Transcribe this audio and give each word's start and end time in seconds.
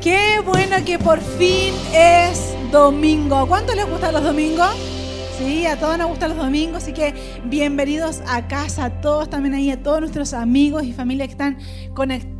Qué 0.00 0.40
bueno 0.44 0.76
que 0.86 0.96
por 0.96 1.20
fin 1.20 1.74
es 1.92 2.54
domingo. 2.70 3.48
¿Cuánto 3.48 3.74
les 3.74 3.88
gustan 3.88 4.14
los 4.14 4.22
domingos? 4.22 4.70
Sí, 5.38 5.66
a 5.66 5.76
todos 5.76 5.98
nos 5.98 6.08
gustan 6.08 6.30
los 6.30 6.38
domingos, 6.38 6.84
así 6.84 6.92
que 6.92 7.14
bienvenidos 7.44 8.22
a 8.28 8.46
casa, 8.46 8.86
a 8.86 9.00
todos 9.00 9.28
también 9.28 9.54
ahí, 9.54 9.70
a 9.70 9.82
todos 9.82 10.00
nuestros 10.00 10.34
amigos 10.34 10.84
y 10.84 10.92
familia 10.92 11.26
que 11.26 11.32
están 11.32 11.58
conectados 11.94 12.37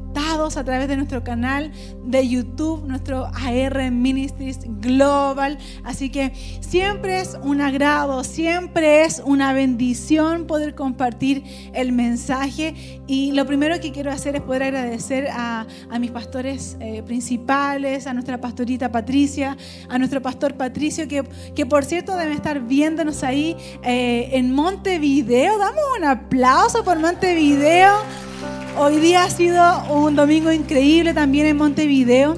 a 0.57 0.65
través 0.65 0.89
de 0.89 0.97
nuestro 0.97 1.23
canal 1.23 1.73
de 2.05 2.27
YouTube, 2.27 2.85
nuestro 2.87 3.27
AR 3.27 3.91
Ministries 3.91 4.61
Global. 4.81 5.59
Así 5.85 6.11
que 6.11 6.33
siempre 6.61 7.21
es 7.21 7.37
un 7.43 7.61
agrado, 7.61 8.25
siempre 8.25 9.05
es 9.05 9.21
una 9.25 9.53
bendición 9.53 10.47
poder 10.47 10.75
compartir 10.75 11.45
el 11.75 11.93
mensaje. 11.93 13.01
Y 13.07 13.33
lo 13.33 13.47
primero 13.47 13.79
que 13.81 13.93
quiero 13.93 14.11
hacer 14.11 14.37
es 14.37 14.43
poder 14.43 14.63
agradecer 14.63 15.29
a, 15.31 15.67
mis 16.01 16.11
pastores 16.11 16.77
eh, 16.81 17.03
principales, 17.03 18.07
a 18.07 18.15
nuestra 18.15 18.41
pastorita 18.41 18.91
Patricia, 18.91 19.57
a 19.89 19.99
nuestro 19.99 20.23
pastor 20.23 20.55
Patricio, 20.55 21.07
que, 21.09 21.67
por 21.67 21.85
cierto 21.85 22.17
deben 22.17 22.35
estar 22.35 22.61
viéndonos 22.61 23.23
ahí 23.23 23.57
eh, 23.83 24.31
en 24.33 24.55
Montevideo. 24.55 25.59
Damos 25.59 25.83
un 25.99 26.05
aplauso 26.05 26.85
por 26.85 26.99
Montevideo. 26.99 27.93
Hoy 28.81 29.01
día 29.01 29.25
ha 29.25 29.31
sido 29.31 29.61
un 29.93 30.15
domingo 30.15 30.53
increíble 30.53 31.13
también 31.13 31.47
en 31.47 31.57
Montevideo. 31.57 32.37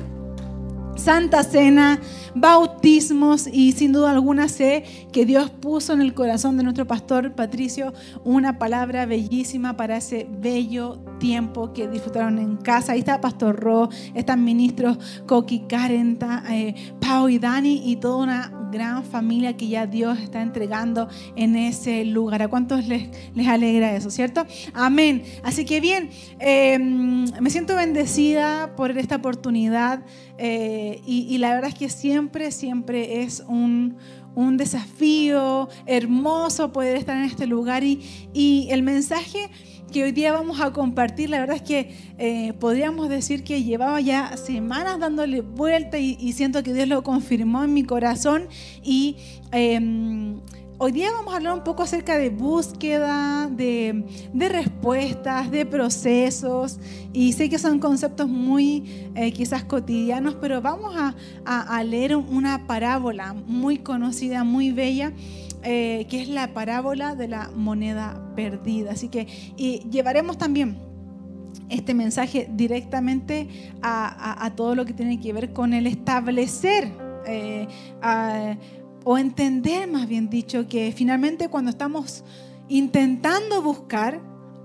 Santa 0.97 1.45
Cena, 1.45 2.01
bautismos 2.35 3.47
y 3.47 3.73
sin 3.73 3.93
duda 3.93 4.11
alguna 4.11 4.49
sé 4.49 4.85
que 5.13 5.27
Dios 5.27 5.51
puso 5.51 5.93
en 5.93 6.01
el 6.01 6.15
corazón 6.15 6.57
de 6.57 6.63
nuestro 6.63 6.87
pastor 6.87 7.35
Patricio 7.35 7.93
una 8.25 8.59
palabra 8.59 9.05
bellísima 9.05 9.77
para 9.77 9.99
ese 9.99 10.27
bello 10.31 10.99
tiempo 11.19 11.75
que 11.75 11.89
disfrutaron 11.89 12.39
en 12.39 12.57
casa. 12.57 12.93
Ahí 12.93 13.01
está 13.01 13.21
Pastor 13.21 13.61
Ro, 13.61 13.91
están 14.15 14.43
ministros 14.43 14.99
Coqui, 15.27 15.67
Karen, 15.69 16.19
eh, 16.51 16.75
Pau 17.01 17.29
y 17.29 17.39
Dani 17.39 17.83
y 17.85 17.97
toda 17.97 18.17
una 18.17 18.60
gran 18.71 19.05
familia 19.05 19.57
que 19.57 19.69
ya 19.69 19.87
Dios 19.87 20.19
está 20.19 20.43
entregando 20.43 21.09
en 21.37 21.57
ese 21.57 22.05
lugar. 22.05 22.43
¿A 22.43 22.49
cuántos 22.49 22.87
les, 22.87 23.09
alegra 23.47 23.95
eso, 23.95 24.11
cierto? 24.11 24.47
Amén. 24.73 25.23
Así 25.43 25.65
que 25.65 25.81
bien, 25.81 26.11
em, 26.39 27.25
me 27.41 27.51
siento 27.51 27.77
bendecida 27.77 28.75
por 28.77 28.97
esta 28.97 29.17
oportunidad 29.17 30.05
eh, 30.39 31.01
y, 31.07 31.39
la 31.39 31.55
verdad 31.55 31.71
es 31.71 31.75
que 31.75 31.89
siempre, 31.89 32.51
siempre 32.51 33.23
es 33.23 33.43
un, 33.47 33.97
desafío 34.57 35.69
hermoso 35.85 36.73
poder 36.73 36.97
estar 36.97 37.15
en 37.17 37.25
este 37.25 37.47
lugar 37.47 37.83
y 37.85 38.69
el 38.71 38.83
mensaje 38.83 39.51
que 39.91 40.05
hoy 40.05 40.13
día 40.13 40.33
vamos 40.33 40.61
a 40.61 40.73
compartir, 40.73 41.31
la 41.31 41.41
verdad 41.41 41.57
es 41.57 41.63
que 41.63 41.97
eh, 42.19 42.53
podríamos 42.55 43.09
decir 43.09 43.43
que 43.45 43.63
llevaba 43.63 44.01
ya 44.01 44.37
semanas 44.37 44.99
dándole 44.99 45.41
vuelta 45.41 45.99
y, 45.99 46.33
siento 46.33 46.63
que 46.63 46.73
Dios 46.73 46.89
lo 46.89 47.03
confirmó 47.03 47.65
en 47.65 47.75
mi 47.75 47.83
corazón 47.83 48.49
y 48.83 49.17
em, 49.53 50.41
hoy 50.79 50.93
día 50.93 51.11
vamos 51.13 51.33
a 51.35 51.37
hablar 51.37 51.55
un 51.55 51.65
poco 51.65 51.83
acerca 51.83 52.19
de 52.19 52.31
búsqueda, 52.31 53.49
de, 53.49 54.05
respuestas, 54.33 55.51
de 55.51 55.67
procesos 55.67 56.79
y 57.13 57.33
sé 57.33 57.51
que 57.51 57.59
son 57.59 57.81
conceptos 57.81 58.29
muy 58.29 59.11
eh, 59.17 59.33
quizás 59.33 59.65
cotidianos, 59.65 60.37
pero 60.41 60.63
vamos 60.63 60.95
a, 60.97 61.15
a 61.45 61.85
leer 61.85 62.17
una 62.17 62.67
parábola 62.67 63.35
muy 63.35 63.79
conocida, 63.79 64.45
muy 64.45 64.71
bella 64.71 65.13
eh, 65.63 66.07
que 66.09 66.23
es 66.23 66.29
la 66.29 66.55
parábola 66.55 67.15
de 67.15 67.29
la 67.29 67.51
moneda 67.55 68.33
perdida. 68.35 68.93
Así 68.93 69.09
que 69.09 69.27
y 69.57 69.89
llevaremos 69.91 70.39
también 70.39 70.79
este 71.69 71.95
mensaje 71.95 72.49
directamente 72.53 73.49
a, 73.83 74.53
todo 74.57 74.75
lo 74.75 74.85
que 74.85 74.93
tiene 74.93 75.21
que 75.21 75.33
ver 75.33 75.53
con 75.53 75.73
el 75.73 75.87
establecer 75.87 76.93
eh, 77.27 77.67
o 79.05 79.19
entender, 79.19 79.89
más 79.91 80.09
bien 80.09 80.29
dicho, 80.29 80.69
que 80.69 80.93
finalmente 80.93 81.49
cuando 81.49 81.71
estamos 81.71 82.25
intentando 82.69 83.63
buscar, 83.63 84.21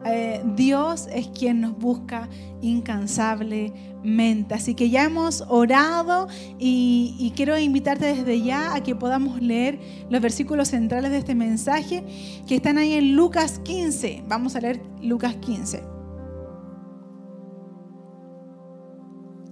eh, 0.05 0.43
Dios 0.55 1.07
es 1.11 1.27
quien 1.27 1.61
nos 1.61 1.77
busca 1.77 2.29
incansablemente. 2.61 4.53
Así 4.53 4.75
que 4.75 4.89
ya 4.89 5.03
hemos 5.05 5.43
orado 5.47 6.27
y, 6.59 7.33
quiero 7.35 7.57
invitarte 7.57 8.05
desde 8.05 8.41
ya 8.41 8.75
a 8.75 8.83
que 8.83 8.95
podamos 8.95 9.41
leer 9.41 9.79
los 10.09 10.21
versículos 10.21 10.69
centrales 10.69 11.11
de 11.11 11.17
este 11.17 11.35
mensaje 11.35 12.03
que 12.47 12.55
están 12.55 12.77
ahí 12.77 12.93
en 12.93 13.15
Lucas 13.15 13.59
15. 13.63 14.23
Vamos 14.27 14.55
a 14.55 14.61
leer 14.61 14.81
Lucas 15.01 15.35
15. 15.37 15.83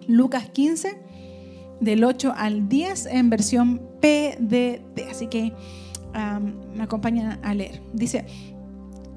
Lucas 0.08 0.50
15, 0.50 1.02
del 1.80 2.03
8 2.03 2.34
al 2.35 2.68
10 2.68 3.06
en 3.08 3.30
versión 3.30 3.81
PDT. 4.02 5.09
Así 5.09 5.28
que 5.28 5.53
me 6.75 6.84
acompañan 6.84 7.40
a 7.44 7.53
leer. 7.53 7.81
Dice, 7.94 8.25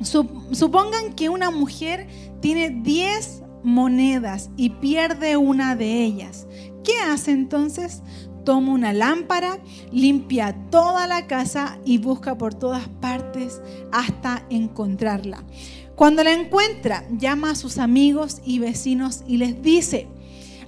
Supongan 0.03 1.15
que 1.15 1.29
una 1.29 1.51
mujer 1.51 2.07
tiene 2.41 2.71
10 2.71 3.43
monedas 3.63 4.51
y 4.57 4.71
pierde 4.71 5.37
una 5.37 5.75
de 5.75 6.05
ellas. 6.05 6.47
¿Qué 6.85 6.99
hace 7.01 7.33
entonces? 7.33 8.03
Toma 8.45 8.73
una 8.73 8.93
lámpara, 8.93 9.59
limpia 9.91 10.55
toda 10.71 11.09
la 11.09 11.27
casa 11.27 11.79
y 11.85 11.99
busca 11.99 12.39
por 12.39 12.55
todas 12.55 12.89
partes 12.89 13.61
hasta 13.91 14.47
encontrarla. 14.51 15.43
Cuando 15.97 16.23
la 16.23 16.33
encuentra, 16.33 17.05
llama 17.11 17.51
a 17.51 17.55
sus 17.57 17.79
amigos 17.79 18.41
y 18.45 18.61
vecinos 18.61 19.25
y 19.27 19.39
les 19.39 19.63
dice, 19.63 20.07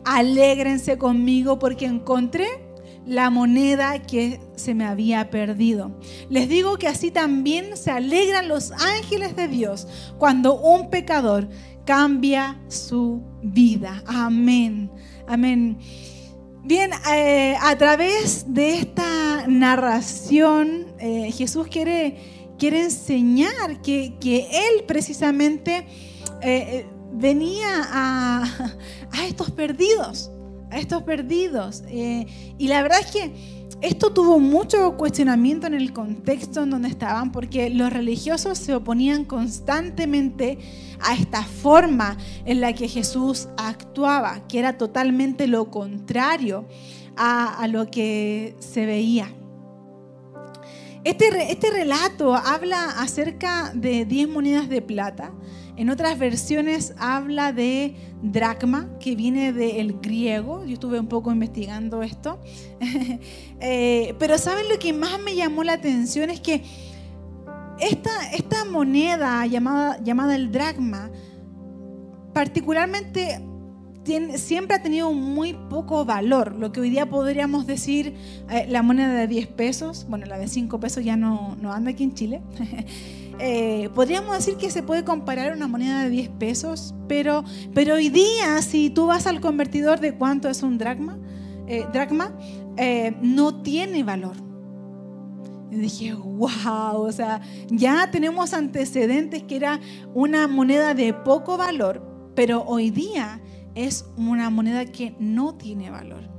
alégrense 0.04 0.98
conmigo 0.98 1.58
porque 1.58 1.86
encontré 1.86 2.67
la 3.08 3.30
moneda 3.30 4.02
que 4.02 4.38
se 4.54 4.74
me 4.74 4.84
había 4.84 5.30
perdido. 5.30 5.98
Les 6.28 6.48
digo 6.48 6.76
que 6.76 6.88
así 6.88 7.10
también 7.10 7.76
se 7.76 7.90
alegran 7.90 8.48
los 8.48 8.70
ángeles 8.72 9.34
de 9.34 9.48
Dios 9.48 9.88
cuando 10.18 10.60
un 10.60 10.90
pecador 10.90 11.48
cambia 11.86 12.60
su 12.68 13.22
vida. 13.42 14.02
Amén. 14.06 14.90
Amén. 15.26 15.78
Bien, 16.64 16.90
eh, 17.14 17.56
a 17.62 17.78
través 17.78 18.52
de 18.52 18.74
esta 18.74 19.46
narración, 19.46 20.88
eh, 20.98 21.32
Jesús 21.32 21.66
quiere, 21.68 22.18
quiere 22.58 22.82
enseñar 22.84 23.80
que, 23.80 24.18
Él 24.22 24.84
precisamente 24.86 25.86
eh, 26.42 26.86
venía 27.14 27.88
a, 27.90 28.76
a 29.12 29.26
estos 29.26 29.50
perdidos 29.50 30.30
a 30.70 30.78
estos 30.78 31.02
perdidos. 31.02 31.82
Eh, 31.88 32.54
y 32.58 32.68
la 32.68 32.82
verdad 32.82 33.00
es 33.00 33.10
que 33.10 33.58
esto 33.80 34.12
tuvo 34.12 34.40
mucho 34.40 34.96
cuestionamiento 34.96 35.68
en 35.68 35.74
el 35.74 35.92
contexto 35.92 36.64
en 36.64 36.70
donde 36.70 36.88
estaban, 36.88 37.30
porque 37.30 37.70
los 37.70 37.92
religiosos 37.92 38.58
se 38.58 38.74
oponían 38.74 39.24
constantemente 39.24 40.58
a 41.00 41.14
esta 41.14 41.44
forma 41.44 42.16
en 42.44 42.60
la 42.60 42.72
que 42.72 42.88
Jesús 42.88 43.48
actuaba, 43.56 44.46
que 44.48 44.58
era 44.58 44.76
totalmente 44.76 45.46
lo 45.46 45.70
contrario 45.70 46.66
a, 47.16 47.66
lo 47.68 47.90
que 47.90 48.56
se 48.58 48.84
veía. 48.84 49.32
Este, 51.04 51.52
este 51.52 51.70
relato 51.70 52.34
habla 52.34 52.84
acerca 52.98 53.72
de 53.74 54.04
10 54.04 54.28
monedas 54.28 54.68
de 54.68 54.82
plata 54.82 55.32
en 55.78 55.90
otras 55.90 56.18
versiones 56.18 56.92
habla 56.98 57.52
de 57.52 57.94
dracma, 58.20 58.88
que 58.98 59.14
viene 59.14 59.52
del 59.52 60.00
griego. 60.00 60.64
Yo 60.66 60.72
estuve 60.72 60.98
un 60.98 61.06
poco 61.06 61.32
investigando 61.32 62.02
esto. 62.02 62.38
Eh, 63.60 64.14
pero 64.20 64.38
¿saben 64.38 64.68
lo 64.68 64.78
que 64.78 64.92
más 64.92 65.20
me 65.20 65.34
llamó 65.34 65.64
la 65.64 65.72
atención? 65.72 66.30
Es 66.30 66.38
que 66.40 66.62
esta, 67.80 68.64
moneda 68.70 69.44
llamada, 69.46 70.00
llamada 70.00 70.36
el 70.36 70.52
dracma, 70.52 71.10
particularmente 72.32 73.42
siempre 74.36 74.76
ha 74.76 74.82
tenido 74.82 75.12
muy 75.12 75.54
poco 75.68 76.04
valor. 76.04 76.54
Lo 76.54 76.70
que 76.70 76.80
hoy 76.80 76.90
día 76.90 77.10
podríamos 77.10 77.66
decir 77.66 78.14
eh, 78.48 78.66
la 78.68 78.82
moneda 78.82 79.12
de 79.12 79.26
10 79.26 79.48
pesos, 79.48 80.06
bueno, 80.08 80.26
la 80.26 80.38
de 80.38 80.46
5 80.46 80.78
pesos 80.78 81.04
ya 81.04 81.16
no, 81.16 81.56
no 81.60 81.72
anda 81.72 81.90
aquí 81.90 82.04
en 82.04 82.14
Chile. 82.14 82.42
Eh, 83.40 83.88
podríamos 83.94 84.34
decir 84.36 84.56
que 84.56 84.70
se 84.70 84.82
puede 84.82 85.04
comparar 85.04 85.52
una 85.54 85.68
moneda 85.68 86.02
de 86.02 86.10
10 86.10 86.30
pesos, 86.30 86.94
pero, 87.06 87.44
pero 87.72 87.94
hoy 87.94 88.08
día 88.08 88.60
si 88.62 88.90
tú 88.90 89.06
vas 89.06 89.26
al 89.28 89.40
convertidor 89.40 90.00
de 90.00 90.14
cuánto 90.14 90.48
es 90.48 90.62
un 90.62 90.76
dracma, 90.76 91.18
eh, 91.68 91.86
dracma 91.92 92.36
eh, 92.76 93.16
no 93.22 93.62
tiene 93.62 94.02
valor. 94.02 94.36
Y 95.70 95.76
dije, 95.76 96.14
wow, 96.14 97.02
o 97.02 97.12
sea, 97.12 97.40
ya 97.68 98.10
tenemos 98.10 98.54
antecedentes 98.54 99.42
que 99.44 99.56
era 99.56 99.80
una 100.14 100.48
moneda 100.48 100.94
de 100.94 101.12
poco 101.12 101.56
valor, 101.56 102.02
pero 102.34 102.64
hoy 102.64 102.90
día 102.90 103.40
es 103.74 104.06
una 104.16 104.50
moneda 104.50 104.86
que 104.86 105.14
no 105.20 105.54
tiene 105.54 105.90
valor. 105.90 106.38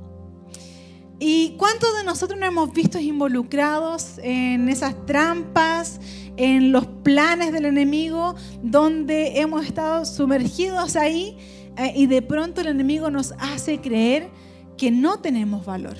¿Y 1.22 1.54
cuántos 1.58 1.96
de 1.98 2.04
nosotros 2.04 2.40
nos 2.40 2.48
hemos 2.48 2.72
visto 2.72 2.98
involucrados 2.98 4.18
en 4.22 4.70
esas 4.70 4.94
trampas, 5.04 6.00
en 6.40 6.72
los 6.72 6.86
planes 6.86 7.52
del 7.52 7.66
enemigo, 7.66 8.34
donde 8.62 9.40
hemos 9.40 9.66
estado 9.66 10.06
sumergidos 10.06 10.96
ahí 10.96 11.36
eh, 11.76 11.92
y 11.94 12.06
de 12.06 12.22
pronto 12.22 12.62
el 12.62 12.68
enemigo 12.68 13.10
nos 13.10 13.34
hace 13.38 13.78
creer 13.78 14.30
que 14.78 14.90
no 14.90 15.18
tenemos 15.18 15.66
valor. 15.66 15.98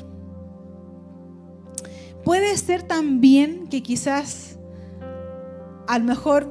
Puede 2.24 2.56
ser 2.56 2.82
también 2.82 3.68
que 3.68 3.82
quizás 3.82 4.58
a 5.86 5.98
lo 5.98 6.06
mejor 6.06 6.46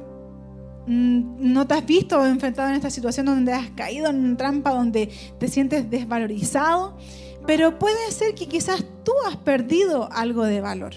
mm, 0.86 1.52
no 1.52 1.66
te 1.66 1.74
has 1.74 1.84
visto 1.84 2.24
enfrentado 2.24 2.68
en 2.68 2.76
esta 2.76 2.90
situación 2.90 3.26
donde 3.26 3.52
has 3.52 3.70
caído 3.70 4.08
en 4.08 4.24
una 4.24 4.36
trampa, 4.36 4.70
donde 4.70 5.10
te 5.40 5.48
sientes 5.48 5.90
desvalorizado, 5.90 6.96
pero 7.44 7.76
puede 7.80 8.12
ser 8.12 8.36
que 8.36 8.46
quizás 8.46 8.84
tú 9.02 9.10
has 9.26 9.36
perdido 9.38 10.08
algo 10.12 10.44
de 10.44 10.60
valor. 10.60 10.92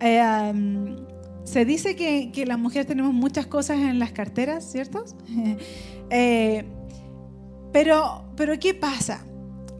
Eh, 0.00 1.11
se 1.52 1.66
dice 1.66 1.94
que, 1.96 2.44
las 2.46 2.58
mujeres 2.58 2.86
tenemos 2.86 3.12
muchas 3.12 3.46
cosas 3.46 3.78
en 3.78 3.98
las 3.98 4.12
carteras, 4.12 4.64
¿cierto? 4.70 5.04
Eh, 6.14 6.66
pero, 7.72 8.26
pero 8.36 8.58
¿qué 8.58 8.74
pasa? 8.74 9.24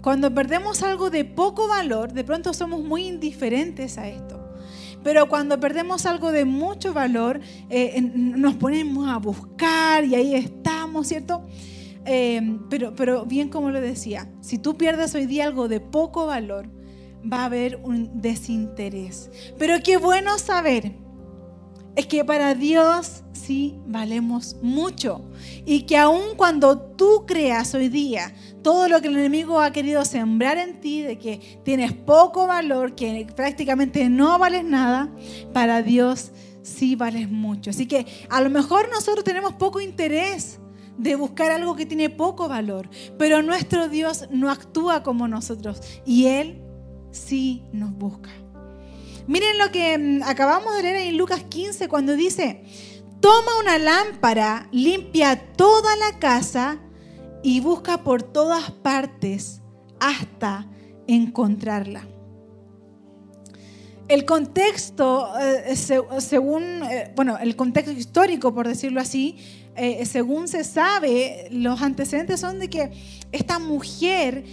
Cuando 0.01 0.33
perdemos 0.33 0.83
algo 0.83 1.11
de 1.11 1.27
poco 1.27 1.69
valor, 1.69 2.15
de 2.15 2.25
pronto 2.25 2.55
somos 2.55 2.83
muy 2.83 3.07
indiferentes 3.07 3.99
a 3.99 4.09
esto. 4.09 4.43
Pero 5.05 5.29
cuando 5.29 5.61
perdemos 5.61 6.07
algo 6.07 6.33
de 6.33 6.47
mucho 6.47 6.95
valor, 6.95 7.41
eh, 7.69 8.01
nos 8.01 8.55
ponemos 8.55 9.11
a 9.11 9.19
buscar 9.19 10.07
y 10.07 10.15
ahí 10.15 10.35
estamos, 10.35 11.09
¿cierto? 11.09 11.47
Eh, 12.07 12.59
pero, 12.71 12.95
pero 12.95 13.27
bien 13.27 13.51
como 13.51 13.71
lo 13.71 13.83
decía, 13.83 14.31
si 14.41 14.57
tú 14.57 14.79
pierdes 14.79 15.15
hoy 15.15 15.27
día 15.27 15.45
algo 15.45 15.69
de 15.69 15.81
poco 15.81 16.25
valor, 16.25 16.71
va 17.31 17.43
a 17.43 17.45
haber 17.45 17.79
un 17.85 18.23
desinterés. 18.23 19.31
Pero 19.59 19.75
qué 19.85 19.99
bueno 19.99 20.39
saber 20.39 21.02
es 21.95 22.07
que 22.07 22.25
para 22.25 22.55
Dios 22.55 23.23
sí 23.33 23.79
valemos 23.87 24.57
mucho. 24.63 25.23
Y 25.67 25.83
que 25.83 25.97
aun 25.97 26.37
cuando 26.37 26.79
tú 26.79 27.25
creas 27.27 27.75
hoy 27.75 27.89
día 27.89 28.33
todo 28.63 28.89
lo 28.89 29.01
que 29.01 29.09
el 29.09 29.19
enemigo 29.19 29.61
ha 29.61 29.73
querido 29.73 30.05
sembrar 30.05 30.57
en 30.57 30.81
ti, 30.81 31.03
de 31.03 31.19
que 31.19 31.61
tienes 31.65 31.93
poco 31.93 32.47
valor, 32.47 32.95
que 32.95 33.27
prácticamente 33.35 34.09
no 34.09 34.39
vales 34.39 34.65
nada, 34.65 35.11
para 35.53 35.83
Dios 35.83 36.31
sí 36.63 36.95
vales 36.95 37.29
mucho. 37.29 37.71
Así 37.71 37.87
que 37.87 38.07
a 38.31 38.41
lo 38.41 38.51
mejor 38.51 38.89
nosotros 38.91 39.25
tenemos 39.25 39.55
poco 39.55 39.81
interés 39.81 40.61
de 40.97 41.17
buscar 41.17 41.51
algo 41.51 41.75
que 41.75 41.87
tiene 41.87 42.11
poco 42.11 42.49
valor, 42.49 42.89
pero 43.19 43.43
nuestro 43.43 43.89
Dios 43.89 44.29
no 44.31 44.51
actúa 44.51 45.03
como 45.03 45.27
nosotros 45.27 45.81
y 46.07 46.27
Él 46.27 46.63
sí 47.11 47.65
nos 47.73 47.93
busca. 47.93 48.31
Miren 49.27 49.59
lo 49.59 49.71
que 49.71 49.99
mm, 49.99 50.23
acabamos 50.25 50.77
de 50.77 50.83
leer 50.83 50.97
en 51.09 51.17
Lucas 51.17 51.45
15 51.49 51.89
cuando 51.89 52.15
dice, 52.17 52.65
toma 53.21 53.61
una 53.61 53.79
lámpara, 53.79 54.69
limpia 54.73 55.37
toda 55.57 55.97
la 55.97 56.19
casa 56.19 56.79
y 57.43 57.61
busca 57.61 58.03
por 58.03 58.23
todas 58.23 58.71
partes 58.71 59.63
hasta 60.01 60.67
encontrarla. 61.07 62.07
El 64.09 64.25
contexto, 64.25 65.33
eh, 65.39 65.75
según, 65.77 66.83
eh, 66.83 67.13
bueno, 67.15 67.39
el 67.39 67.57
contexto 67.57 67.93
histórico, 67.93 68.53
por 68.53 68.69
decirlo 68.69 69.01
así, 69.01 69.39
eh, 69.75 70.05
según 70.05 70.49
se 70.49 70.65
sabe, 70.65 71.49
los 71.51 71.81
antecedentes 71.81 72.41
son 72.41 72.59
de 72.59 72.69
que 72.69 72.93
esta 73.33 73.59
mujer 73.59 74.45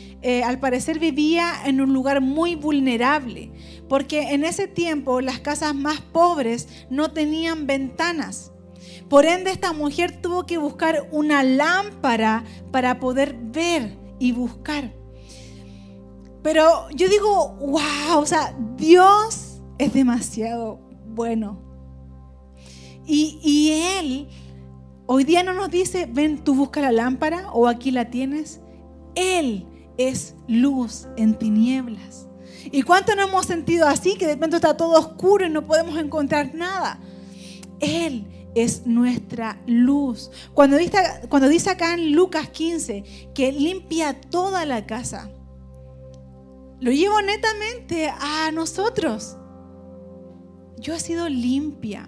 al 0.45 0.59
parecer 0.59 0.99
vivía 0.99 1.53
en 1.65 1.81
un 1.81 1.93
lugar 1.93 2.21
muy 2.21 2.55
vulnerable, 2.55 3.51
porque 3.87 4.33
en 4.33 4.43
ese 4.43 4.67
tiempo 4.67 5.21
las 5.21 5.39
casas 5.39 5.75
más 5.75 6.01
pobres 6.01 6.67
no 6.89 7.11
tenían 7.11 7.67
ventanas. 7.67 8.51
Por 9.09 9.25
ende, 9.25 9.51
esta 9.51 9.73
mujer 9.73 10.21
tuvo 10.21 10.45
que 10.45 10.57
buscar 10.57 11.09
una 11.11 11.43
lámpara 11.43 12.43
para 12.71 12.99
poder 12.99 13.35
ver 13.39 13.97
y 14.19 14.31
buscar. 14.31 14.93
Pero 16.43 16.89
yo 16.91 17.09
digo, 17.09 17.57
wow, 17.59 18.19
o 18.19 18.25
sea, 18.25 18.55
Dios 18.77 19.61
es 19.77 19.93
demasiado 19.93 20.79
bueno. 21.07 21.59
Y, 23.05 23.39
y 23.41 23.71
Él 23.97 24.29
hoy 25.07 25.23
día 25.23 25.41
no 25.41 25.53
nos 25.53 25.71
dice, 25.71 26.07
ven, 26.07 26.43
tú 26.43 26.53
busca 26.53 26.79
la 26.81 26.91
lámpara 26.91 27.51
o 27.51 27.67
aquí 27.67 27.89
la 27.89 28.11
tienes. 28.11 28.61
Él 29.19 29.67
es 29.97 30.33
luz 30.47 31.07
en 31.17 31.37
tinieblas. 31.37 32.27
¿Y 32.71 32.83
cuánto 32.83 33.15
nos 33.15 33.27
hemos 33.27 33.45
sentido 33.45 33.85
así, 33.85 34.15
que 34.15 34.27
de 34.27 34.37
pronto 34.37 34.55
está 34.55 34.77
todo 34.77 34.97
oscuro 34.97 35.45
y 35.45 35.49
no 35.49 35.67
podemos 35.67 35.97
encontrar 35.97 36.55
nada? 36.55 36.99
Él 37.81 38.25
es 38.55 38.85
nuestra 38.85 39.61
luz. 39.67 40.31
Cuando 40.53 40.77
dice, 40.77 40.97
cuando 41.27 41.49
dice 41.49 41.69
acá 41.69 41.93
en 41.93 42.13
Lucas 42.13 42.49
15 42.49 43.31
que 43.33 43.51
limpia 43.51 44.19
toda 44.21 44.65
la 44.65 44.85
casa, 44.85 45.29
lo 46.79 46.91
llevo 46.91 47.21
netamente 47.21 48.09
a 48.09 48.51
nosotros. 48.53 49.35
Yo 50.77 50.93
he 50.93 50.99
sido 51.01 51.27
limpia 51.27 52.07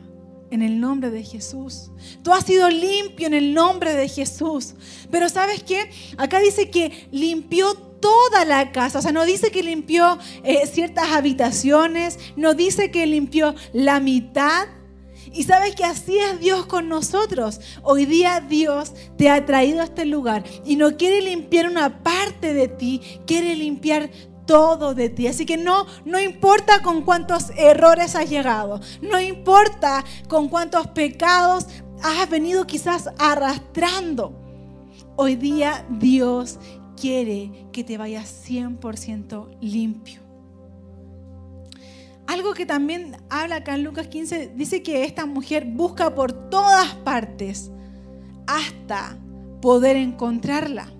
en 0.51 0.61
el 0.61 0.79
nombre 0.79 1.09
de 1.09 1.23
Jesús. 1.23 1.89
Tú 2.23 2.33
has 2.33 2.45
sido 2.45 2.69
limpio 2.69 3.25
en 3.25 3.33
el 3.33 3.53
nombre 3.53 3.93
de 3.93 4.07
Jesús. 4.07 4.75
Pero 5.09 5.29
¿sabes 5.29 5.63
qué? 5.63 5.89
Acá 6.17 6.39
dice 6.39 6.69
que 6.69 7.07
limpió 7.11 7.73
toda 7.73 8.45
la 8.45 8.71
casa. 8.71 8.99
O 8.99 9.01
sea, 9.01 9.11
no 9.11 9.25
dice 9.25 9.51
que 9.51 9.63
limpió 9.63 10.19
eh, 10.43 10.67
ciertas 10.67 11.11
habitaciones, 11.11 12.19
no 12.35 12.53
dice 12.53 12.91
que 12.91 13.07
limpió 13.07 13.55
la 13.73 13.99
mitad. 13.99 14.67
Y 15.33 15.43
sabes 15.43 15.75
que 15.75 15.85
así 15.85 16.17
es 16.17 16.41
Dios 16.41 16.65
con 16.65 16.89
nosotros. 16.89 17.61
Hoy 17.83 18.05
día 18.05 18.41
Dios 18.41 18.91
te 19.17 19.29
ha 19.29 19.45
traído 19.45 19.79
a 19.79 19.85
este 19.85 20.05
lugar 20.05 20.43
y 20.65 20.75
no 20.75 20.97
quiere 20.97 21.21
limpiar 21.21 21.69
una 21.69 22.03
parte 22.03 22.53
de 22.53 22.67
ti, 22.67 23.01
quiere 23.25 23.55
limpiar 23.55 24.09
todo 24.51 24.93
de 24.93 25.07
ti. 25.07 25.27
Así 25.27 25.45
que 25.45 25.55
no, 25.55 25.85
no 26.03 26.19
importa 26.19 26.81
con 26.81 27.03
cuántos 27.03 27.51
errores 27.51 28.17
has 28.17 28.29
llegado, 28.29 28.81
no 29.01 29.17
importa 29.21 30.03
con 30.27 30.49
cuántos 30.49 30.87
pecados 30.87 31.67
has 32.03 32.29
venido 32.29 32.67
quizás 32.67 33.09
arrastrando. 33.17 34.33
Hoy 35.15 35.37
día 35.37 35.85
Dios 35.89 36.59
quiere 36.99 37.69
que 37.71 37.85
te 37.85 37.97
vayas 37.97 38.45
100% 38.45 39.57
limpio. 39.61 40.19
Algo 42.27 42.53
que 42.53 42.65
también 42.65 43.15
habla 43.29 43.57
acá 43.57 43.75
en 43.75 43.85
Lucas 43.85 44.09
15, 44.09 44.51
dice 44.57 44.83
que 44.83 45.05
esta 45.05 45.25
mujer 45.25 45.63
busca 45.63 46.13
por 46.13 46.33
todas 46.49 46.93
partes 46.95 47.71
hasta 48.47 49.17
poder 49.61 49.95
encontrarla. 49.95 50.91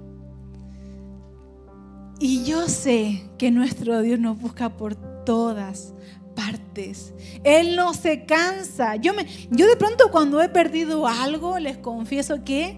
Y 2.22 2.44
yo 2.44 2.68
sé 2.70 3.24
que 3.40 3.50
nuestro 3.50 4.00
Dios 4.04 4.20
nos 4.20 4.40
busca 4.40 4.70
por 4.70 4.94
todas 5.26 5.96
partes. 6.36 7.16
Él 7.44 7.76
no 7.76 7.96
se 7.96 8.26
cansa. 8.28 8.96
Yo, 8.98 9.16
me, 9.16 9.26
yo 9.50 9.66
de 9.66 9.76
pronto 9.76 10.12
cuando 10.12 10.40
he 10.40 10.48
perdido 10.48 11.08
algo, 11.08 11.58
les 11.58 11.80
confieso 11.80 12.44
que 12.44 12.78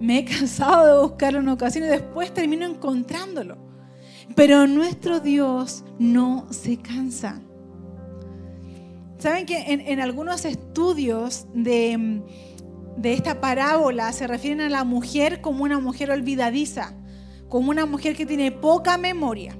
me 0.00 0.18
he 0.18 0.24
cansado 0.24 0.96
de 0.96 1.02
buscarlo 1.06 1.38
en 1.38 1.48
ocasiones 1.48 1.90
y 1.90 1.92
después 1.92 2.34
termino 2.34 2.66
encontrándolo. 2.66 3.56
Pero 4.34 4.66
nuestro 4.66 5.20
Dios 5.20 5.84
no 6.00 6.48
se 6.50 6.76
cansa. 6.78 7.40
Saben 9.18 9.46
que 9.46 9.58
en, 9.68 10.00
algunos 10.00 10.44
estudios 10.44 11.46
de, 11.54 12.20
de 12.96 13.12
esta 13.12 13.40
parábola 13.40 14.12
se 14.12 14.26
refieren 14.26 14.60
a 14.60 14.68
la 14.68 14.82
mujer 14.82 15.40
como 15.40 15.62
una 15.62 15.78
mujer 15.78 16.10
olvidadiza, 16.10 16.94
como 17.56 17.70
una 17.70 17.86
mujer 17.86 18.14
que 18.14 18.26
tiene 18.26 18.52
poca 18.52 18.98
memoria. 18.98 19.56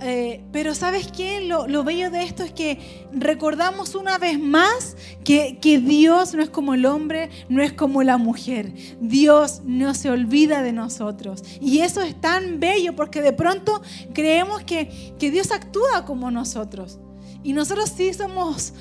Eh, 0.00 0.42
pero 0.50 0.74
¿sabes 0.74 1.08
qué? 1.14 1.42
Lo, 1.42 1.84
bello 1.84 2.10
de 2.10 2.22
esto 2.22 2.42
es 2.42 2.52
que 2.52 3.06
recordamos 3.12 3.94
una 3.94 4.16
vez 4.16 4.40
más 4.40 4.96
que, 5.22 5.58
que, 5.60 5.78
Dios 5.78 6.32
no 6.32 6.42
es 6.42 6.48
como 6.48 6.72
el 6.72 6.86
hombre, 6.86 7.28
no 7.50 7.62
es 7.62 7.74
como 7.74 8.02
la 8.02 8.16
mujer. 8.16 8.72
Dios 8.98 9.60
no 9.66 9.92
se 9.92 10.08
olvida 10.08 10.62
de 10.62 10.72
nosotros. 10.72 11.44
Y 11.60 11.80
eso 11.80 12.00
es 12.00 12.18
tan 12.18 12.60
bello 12.60 12.96
porque 12.96 13.20
de 13.20 13.34
pronto 13.34 13.82
creemos 14.14 14.62
que, 14.62 15.14
que 15.18 15.30
Dios 15.30 15.52
actúa 15.52 16.06
como 16.06 16.30
nosotros. 16.30 16.98
Y 17.42 17.52
nosotros 17.52 17.92
sí 17.94 18.14
somos 18.14 18.72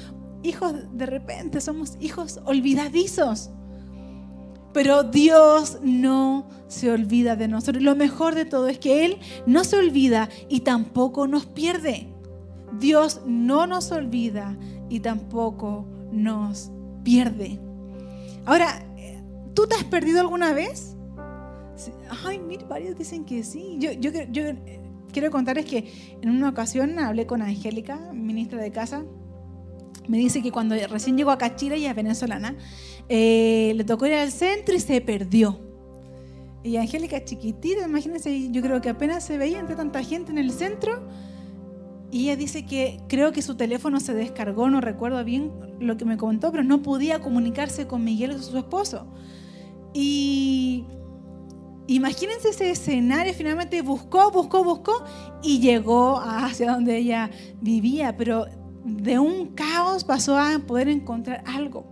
hijos 0.42 0.74
de 0.94 1.06
repente, 1.06 1.60
somos 1.60 1.98
hijos 2.00 2.40
olvidadizos. 2.46 3.50
Pero 4.76 5.04
Dios 5.04 5.80
no 5.82 6.50
se 6.68 6.92
olvida 6.92 7.38
de 7.38 7.48
nosotros. 7.48 7.82
Lo 7.82 7.96
mejor 7.96 8.36
de 8.36 8.44
todo 8.44 8.68
es 8.68 8.78
que 8.78 9.06
Él 9.06 9.20
no 9.46 9.64
se 9.64 9.78
olvida 9.78 10.28
y 10.50 10.60
tampoco 10.60 11.28
nos 11.28 11.46
pierde. 11.46 12.10
Dios 12.78 13.22
no 13.26 13.68
nos 13.68 13.94
olvida 13.94 14.58
y 14.90 15.00
tampoco 15.00 15.88
nos 16.12 16.74
pierde. 17.06 17.58
Ahora, 18.46 18.86
¿tú 19.54 19.66
te 19.66 19.76
has 19.76 19.86
perdido 19.86 20.20
alguna 20.20 20.52
vez? 20.52 20.98
Ay, 22.26 22.40
mire, 22.40 22.66
varios 22.66 22.98
dicen 22.98 23.24
que 23.24 23.46
sí. 23.46 23.78
Yo, 23.80 23.94
yo, 23.94 24.12
yo 24.30 24.44
quiero 25.14 25.32
contarles 25.32 25.68
que 25.68 26.20
en 26.22 26.30
una 26.30 26.50
ocasión 26.50 27.00
hablé 27.00 27.26
con 27.26 27.42
Angélica, 27.42 28.12
ministra 28.12 28.62
de 28.62 28.74
casa. 28.74 29.06
Me 30.08 30.18
dice 30.18 30.42
que 30.42 30.52
cuando 30.52 30.76
recién 30.88 31.18
llegó 31.18 31.32
a 31.32 31.38
Cachira, 31.38 31.76
ella 31.76 31.92
es 31.92 31.96
venezolana, 31.96 32.56
eh, 33.10 33.74
le 33.76 33.84
tocó 33.84 34.06
ir 34.06 34.14
al 34.14 34.32
centro 34.32 34.76
y 34.76 34.80
se 34.80 35.02
perdió. 35.02 35.60
Y 36.64 36.78
Angélica 36.78 37.24
chiquitita, 37.24 37.86
imagínense, 37.86 38.52
yo 38.52 38.62
creo 38.62 38.82
que 38.82 38.90
apenas 38.90 39.24
se 39.24 39.38
veía 39.38 39.60
entre 39.60 39.76
tanta 39.76 40.04
gente 40.04 40.32
en 40.32 40.40
el 40.40 40.52
centro. 40.52 41.08
Y 42.12 42.24
ella 42.24 42.36
dice 42.36 42.66
que 42.66 43.00
creo 43.08 43.32
que 43.32 43.42
su 43.42 43.56
teléfono 43.56 44.00
se 44.00 44.14
descargó, 44.14 44.70
no 44.70 44.82
recuerdo 44.82 45.24
bien 45.24 45.52
lo 45.80 45.98
que 45.98 46.06
me 46.06 46.18
contó, 46.18 46.52
pero 46.52 46.64
no 46.64 46.82
podía 46.82 47.20
comunicarse 47.20 47.88
con 47.88 48.04
Miguel, 48.04 48.42
su 48.42 48.58
esposo. 48.58 49.08
Y 49.94 50.86
imagínense 51.88 52.50
ese 52.50 52.72
escenario, 52.72 53.34
finalmente 53.34 53.82
buscó, 53.82 54.32
buscó, 54.32 54.64
buscó 54.64 55.04
y 55.44 55.60
llegó 55.60 56.20
hacia 56.20 56.72
donde 56.72 56.98
ella 56.98 57.30
vivía, 57.62 58.18
pero 58.18 58.48
de 58.86 59.18
un 59.18 59.48
caos 59.48 60.04
pasó 60.04 60.38
a 60.38 60.60
poder 60.60 60.88
encontrar 60.88 61.44
algo. 61.46 61.86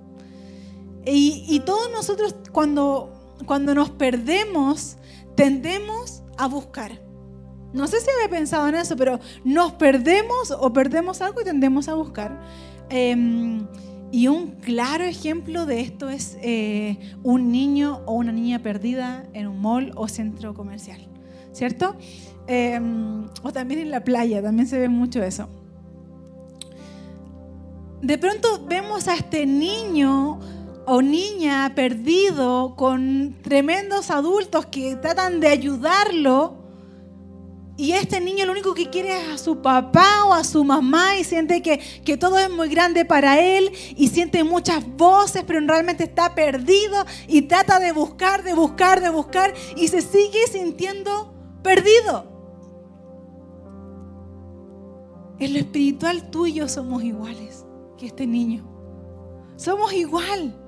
Y, 1.05 1.61
todos 1.65 1.91
nosotros 1.91 2.33
cuando 2.53 3.09
cuando 3.45 3.75
nos 3.75 3.89
perdemos, 3.89 4.95
tendemos 5.35 6.23
a 6.37 6.47
buscar. 6.47 7.01
No 7.73 7.87
sé 7.87 7.99
si 7.99 8.07
había 8.09 8.29
pensado 8.29 8.69
en 8.69 8.75
eso, 8.75 8.95
pero 8.95 9.19
nos 9.43 9.73
perdemos 9.73 10.51
o 10.51 10.71
perdemos 10.71 11.21
algo 11.21 11.41
y 11.41 11.43
tendemos 11.43 11.89
a 11.89 11.95
buscar. 11.95 12.39
Em, 12.89 13.67
y 14.11 14.27
un 14.27 14.51
claro 14.61 15.03
ejemplo 15.03 15.65
de 15.65 15.81
esto 15.81 16.09
es 16.09 16.37
eh, 16.41 16.99
un 17.23 17.51
niño 17.51 18.01
o 18.05 18.13
una 18.13 18.31
niña 18.31 18.59
perdida 18.59 19.27
en 19.33 19.47
un 19.47 19.59
mall 19.59 19.91
o 19.95 20.07
centro 20.07 20.53
comercial, 20.53 21.05
¿cierto? 21.51 21.95
Em, 22.47 23.25
o 23.41 23.51
también 23.51 23.81
en 23.81 23.91
la 23.91 24.03
playa, 24.03 24.41
también 24.41 24.67
se 24.67 24.77
ve 24.77 24.87
mucho 24.87 25.23
eso. 25.23 25.49
De 28.03 28.17
pronto 28.17 28.65
vemos 28.67 29.07
a 29.07 29.15
este 29.15 29.45
niño 29.45 30.37
o 30.85 31.01
niña 31.01 31.71
perdido 31.73 32.75
con 32.75 33.37
tremendos 33.41 34.11
adultos 34.11 34.65
que 34.65 34.97
tratan 34.97 35.39
de 35.39 35.47
ayudarlo 35.47 36.57
y 37.77 37.93
este 37.93 38.19
niño 38.19 38.45
lo 38.45 38.51
único 38.51 38.73
que 38.73 38.89
quiere 38.89 39.21
es 39.21 39.29
a 39.29 39.37
su 39.37 39.61
papá 39.61 40.25
o 40.25 40.33
a 40.33 40.43
su 40.43 40.65
mamá 40.65 41.15
y 41.15 41.23
siente 41.23 41.61
que, 41.61 41.79
que, 42.03 42.17
todo 42.17 42.37
es 42.39 42.49
muy 42.49 42.67
grande 42.67 43.05
para 43.05 43.39
él 43.39 43.71
y 43.95 44.09
siente 44.09 44.43
muchas 44.43 44.85
voces, 44.97 45.45
pero 45.47 45.65
realmente 45.65 46.03
está 46.03 46.35
perdido 46.35 47.05
y 47.29 47.43
trata 47.43 47.79
de 47.79 47.93
buscar, 47.93 48.43
de 48.43 48.53
buscar, 48.53 48.99
de 48.99 49.11
buscar 49.11 49.53
y 49.77 49.87
se 49.87 50.01
sigue 50.01 50.45
sintiendo 50.51 51.33
perdido. 51.63 52.25
En 55.39 55.53
lo 55.53 55.59
espiritual 55.59 56.29
tú 56.29 56.47
y 56.47 56.53
yo 56.53 56.67
somos 56.67 57.01
iguales 57.01 57.62
que 57.97 58.07
este 58.07 58.27
niño. 58.27 58.67
Somos 59.55 59.93
igual. 59.93 60.59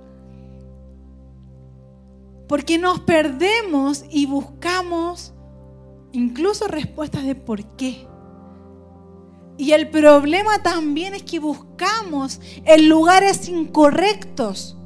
Porque 2.48 2.78
nos 2.78 3.00
perdemos 3.00 4.06
y 4.10 4.26
buscamos 4.26 5.34
incluso 6.12 6.68
respuestas 6.68 7.26
de 7.26 7.36
por 7.36 7.64
qué. 7.76 8.08
Y 9.58 9.72
el 9.72 9.90
problema 9.90 10.62
también 10.62 11.14
es 11.14 11.24
que 11.24 11.40
buscamos 11.40 12.42
en 12.66 12.90
lugares 12.90 13.48
incorrectos. 13.48 14.78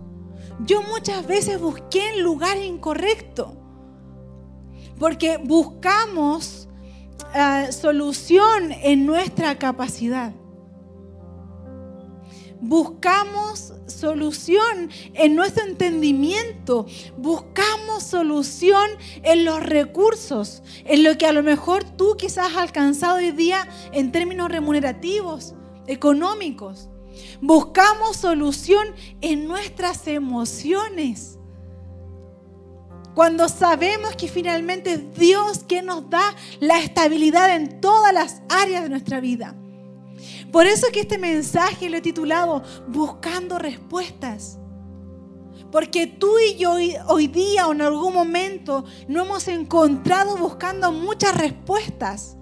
Yo 0.66 0.82
muchas 0.84 1.26
veces 1.26 1.60
busqué 1.60 2.08
en 2.10 2.24
lugares 2.24 2.66
incorrectos. 2.66 3.54
Porque 5.00 5.38
buscamos 5.38 6.68
uh, 7.34 7.72
solución 7.72 8.72
en 8.72 9.06
nuestra 9.06 9.58
capacidad. 9.58 10.34
Buscamos 12.62 13.74
solución 13.88 14.90
en 15.14 15.36
nuestro 15.36 15.66
entendimiento, 15.66 16.86
buscamos 17.18 18.04
solución 18.04 18.90
en 19.24 19.46
los 19.46 19.64
recursos, 19.64 20.62
en 20.84 21.04
lo 21.04 21.18
que 21.18 21.26
a 21.26 21.32
lo 21.32 21.42
mejor 21.42 21.86
tú 21.86 22.16
quizás 22.18 22.52
has 22.52 22.58
alcanzado 22.58 23.16
hoy 23.16 23.32
día 23.32 23.68
en 23.94 24.12
términos 24.12 24.52
remunerativos, 24.52 25.56
económicos. 25.88 26.90
Buscamos 27.42 28.18
solución 28.18 28.88
en 29.22 29.48
nuestras 29.48 30.06
emociones. 30.08 31.40
Cuando 33.16 33.48
sabemos 33.48 34.16
que 34.18 34.28
finalmente 34.28 34.94
es 34.94 35.14
Dios 35.14 35.66
quien 35.66 35.86
nos 35.86 36.10
da 36.10 36.36
la 36.60 36.80
estabilidad 36.80 37.56
en 37.56 37.80
todas 37.80 38.14
las 38.14 38.42
áreas 38.50 38.84
de 38.84 38.90
nuestra 38.90 39.22
vida. 39.22 39.56
Por 40.52 40.66
eso 40.66 40.88
que 40.92 41.02
este 41.02 41.18
mensaje 41.18 41.90
lo 41.90 41.98
he 41.98 42.02
titulado 42.02 42.64
Buscando 42.88 43.60
respuestas. 43.60 44.58
Porque 45.72 46.08
tú 46.08 46.32
y 46.40 46.58
yo 46.58 46.74
hoy, 47.08 47.28
día 47.28 47.68
o 47.68 47.74
en 47.74 47.82
algún 47.82 48.14
momento 48.14 48.86
no 49.08 49.22
hemos 49.24 49.48
encontrado 49.48 50.36
buscando 50.38 50.92
muchas 50.92 51.38
respuestas. 51.38 52.36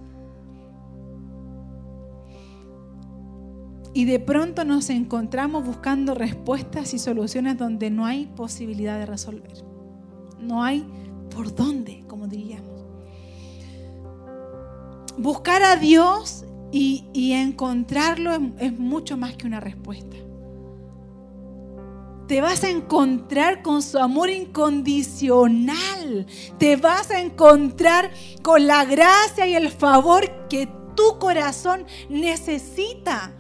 Y 3.94 4.06
de 4.06 4.20
pronto 4.20 4.64
nos 4.64 4.90
encontramos 4.90 5.66
buscando 5.66 6.14
respuestas 6.14 6.94
y 6.94 7.00
soluciones 7.00 7.58
donde 7.58 7.90
no 7.90 8.06
hay 8.06 8.28
posibilidad 8.28 8.98
de 8.98 9.08
resolver. 9.08 9.52
No 10.40 10.64
hay 10.64 10.86
por 11.36 11.54
dónde, 11.54 12.06
como 12.08 12.28
diríamos. 12.28 12.86
Buscar 15.18 15.64
a 15.64 15.76
Dios 15.78 16.46
y, 16.72 17.32
encontrarlo 17.34 18.32
es, 18.60 18.74
mucho 18.78 19.18
más 19.18 19.36
que 19.36 19.48
una 19.48 19.60
respuesta. 19.60 20.16
Te 22.28 22.42
vas 22.42 22.64
a 22.64 22.70
encontrar 22.70 23.62
con 23.62 23.82
su 23.82 23.98
amor 23.98 24.30
incondicional. 24.30 26.28
Te 26.58 26.76
vas 26.76 27.10
a 27.10 27.22
encontrar 27.22 28.12
con 28.42 28.68
la 28.68 28.84
gracia 28.84 29.48
y 29.48 29.56
el 29.56 29.70
favor 29.70 30.48
que 30.50 30.68
tu 30.96 31.20
corazón 31.20 31.86
necesita. 32.10 33.34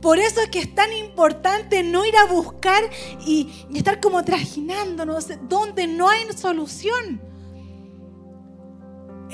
Por 0.00 0.20
eso 0.20 0.40
es 0.40 0.50
que 0.50 0.60
es 0.60 0.72
tan 0.72 0.92
importante 0.92 1.82
no 1.82 2.04
ir 2.04 2.16
a 2.16 2.26
buscar 2.26 2.84
y, 3.26 3.66
y 3.70 3.78
estar 3.78 4.00
como 4.00 4.22
trajinándonos 4.24 5.26
donde 5.48 5.88
no 5.88 6.08
hay 6.08 6.26
solución 6.36 7.20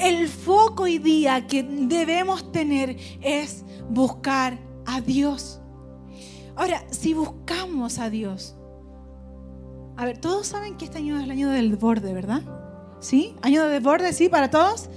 el 0.02 0.28
foco 0.28 0.84
hoy 0.84 0.98
día 0.98 1.46
que 1.46 1.62
debemos 1.62 2.50
tener 2.50 2.96
es 3.20 3.64
buscar 3.88 4.58
a 4.84 5.00
Dios. 5.00 5.60
Ahora, 6.56 6.84
si 6.90 7.14
buscamos 7.14 7.98
a 7.98 8.10
Dios, 8.10 8.56
a 9.96 10.04
ver, 10.04 10.18
todos 10.18 10.48
saben 10.48 10.76
que 10.76 10.86
este 10.86 10.98
año 10.98 11.18
es 11.18 11.24
el 11.24 11.30
año 11.30 11.50
del 11.50 11.76
borde, 11.76 12.12
¿verdad? 12.12 12.42
¿Sí? 12.98 13.36
¿Año 13.42 13.64
del 13.68 13.80
borde, 13.80 14.12
sí, 14.12 14.28
para 14.28 14.50
todos? 14.50 14.90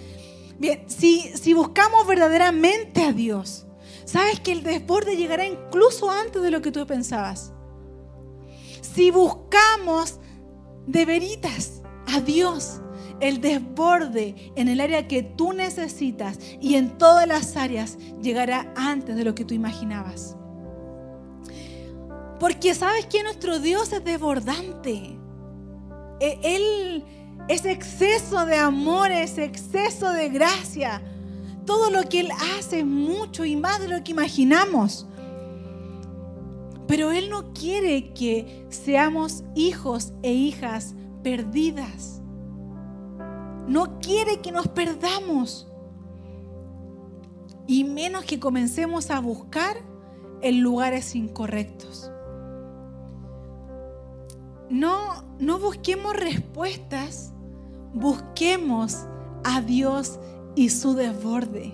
Bien, 0.58 0.84
si, 0.88 1.22
si 1.36 1.54
buscamos 1.54 2.08
verdaderamente 2.08 3.04
a 3.04 3.12
Dios, 3.12 3.68
sabes 4.06 4.40
que 4.40 4.54
el 4.54 4.64
desborde 4.64 5.18
llegará 5.18 5.46
incluso 5.46 6.10
antes 6.10 6.42
de 6.42 6.50
lo 6.50 6.64
que 6.64 6.72
tú 6.72 6.86
pensabas. 6.88 7.54
Si 8.82 9.12
buscamos 9.12 10.20
de 10.88 11.06
veritas 11.06 11.84
a 12.08 12.22
Dios, 12.22 12.82
el 13.19 13.41
desborde 13.41 14.51
en 14.55 14.67
el 14.67 14.81
área 14.81 15.07
que 15.07 15.24
tú 15.24 15.53
necesitas 15.53 16.39
y 16.60 16.75
en 16.75 16.98
todas 16.98 17.27
las 17.27 17.55
áreas 17.55 17.98
llegará 18.22 18.72
antes 18.75 19.15
de 19.15 19.24
lo 19.24 19.36
que 19.36 19.45
tú 19.45 19.53
imaginabas. 19.53 20.36
Porque 22.39 22.74
sabes 22.75 23.05
que 23.05 23.24
nuestro 23.24 23.60
Dios 23.60 23.93
es 23.93 24.03
desbordante. 24.03 25.17
E, 26.19 26.39
él 26.43 27.05
es 27.48 27.65
exceso 27.65 28.45
de 28.45 28.57
amor, 28.57 29.12
es 29.12 29.38
exceso 29.38 30.12
de 30.12 30.29
gracia. 30.29 31.01
Todo 31.65 31.89
lo 31.89 32.03
que 32.03 32.19
Él 32.19 32.29
hace 32.57 32.79
es 32.79 32.86
mucho 32.86 33.45
y 33.45 33.55
más 33.55 33.79
de 33.79 33.88
lo 33.88 34.03
que 34.03 34.12
imaginamos. 34.12 35.07
Pero 36.88 37.12
Él 37.12 37.29
no 37.29 37.53
quiere 37.53 38.13
que 38.13 38.67
seamos 38.69 39.43
hijos 39.55 40.13
e 40.22 40.34
hijas 40.34 40.93
perdidas 41.24 42.22
no 43.67 44.00
quiere 44.00 44.41
que 44.41 44.51
nos 44.51 44.67
perdamos. 44.67 45.67
Y 47.67 47.84
menos 47.84 48.25
que 48.25 48.39
comencemos 48.39 49.10
a 49.10 49.19
buscar 49.19 49.77
en 50.41 50.62
lugares 50.62 51.15
incorrectos. 51.15 52.12
No, 54.69 55.24
no 55.39 55.60
busquemos 55.60 56.15
respuestas, 56.15 57.34
busquemos 57.93 59.05
a 59.43 59.62
Dios 59.62 60.19
y 60.55 60.69
su 60.69 60.93
desborde. 60.93 61.74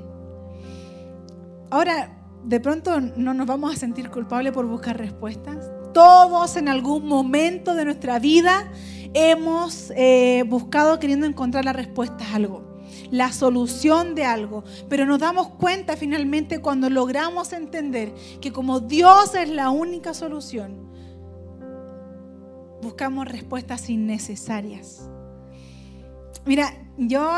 Ahora, 1.70 2.18
de 2.44 2.60
pronto 2.60 3.00
no 3.00 3.34
nos 3.34 3.48
vamos 3.48 3.74
a 3.74 3.78
sentir 3.78 4.10
culpables 4.10 4.52
por 4.54 4.66
buscar 4.66 4.98
respuestas. 4.98 5.70
Todos 5.94 6.56
en 6.58 6.68
algún 6.68 7.08
momento 7.08 7.76
de 7.76 7.86
nuestra 7.86 8.20
vida 8.20 8.72
hemos 9.14 9.92
eh, 9.96 10.44
buscado 10.48 11.00
queriendo 11.00 11.26
encontrar 11.26 11.66
la 11.66 11.74
respuesta 11.74 12.26
a 12.26 12.36
algo, 12.36 12.64
la 13.10 13.32
solución 13.32 14.16
de 14.16 14.26
algo, 14.26 14.64
pero 14.90 15.06
nos 15.06 15.20
damos 15.20 15.50
cuenta 15.50 15.98
finalmente 15.98 16.60
cuando 16.60 16.90
logramos 16.90 17.54
entender 17.54 18.14
que 18.40 18.52
como 18.52 18.80
Dios 18.80 19.36
es 19.36 19.50
la 19.50 19.70
única 19.70 20.14
solución, 20.14 20.90
buscamos 22.82 23.28
respuestas 23.28 23.90
innecesarias. 23.90 25.10
Mira, 26.46 26.74
yo 26.98 27.32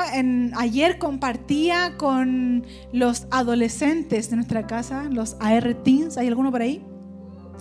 ayer 0.55 0.97
compartía 0.97 1.97
con 1.97 2.65
los 2.93 3.27
adolescentes 3.31 4.29
de 4.29 4.37
nuestra 4.37 4.65
casa, 4.65 5.05
los 5.11 5.35
AR 5.39 5.73
Teens, 5.83 6.17
¿hay 6.17 6.27
alguno 6.27 6.51
por 6.51 6.61
ahí? 6.61 6.81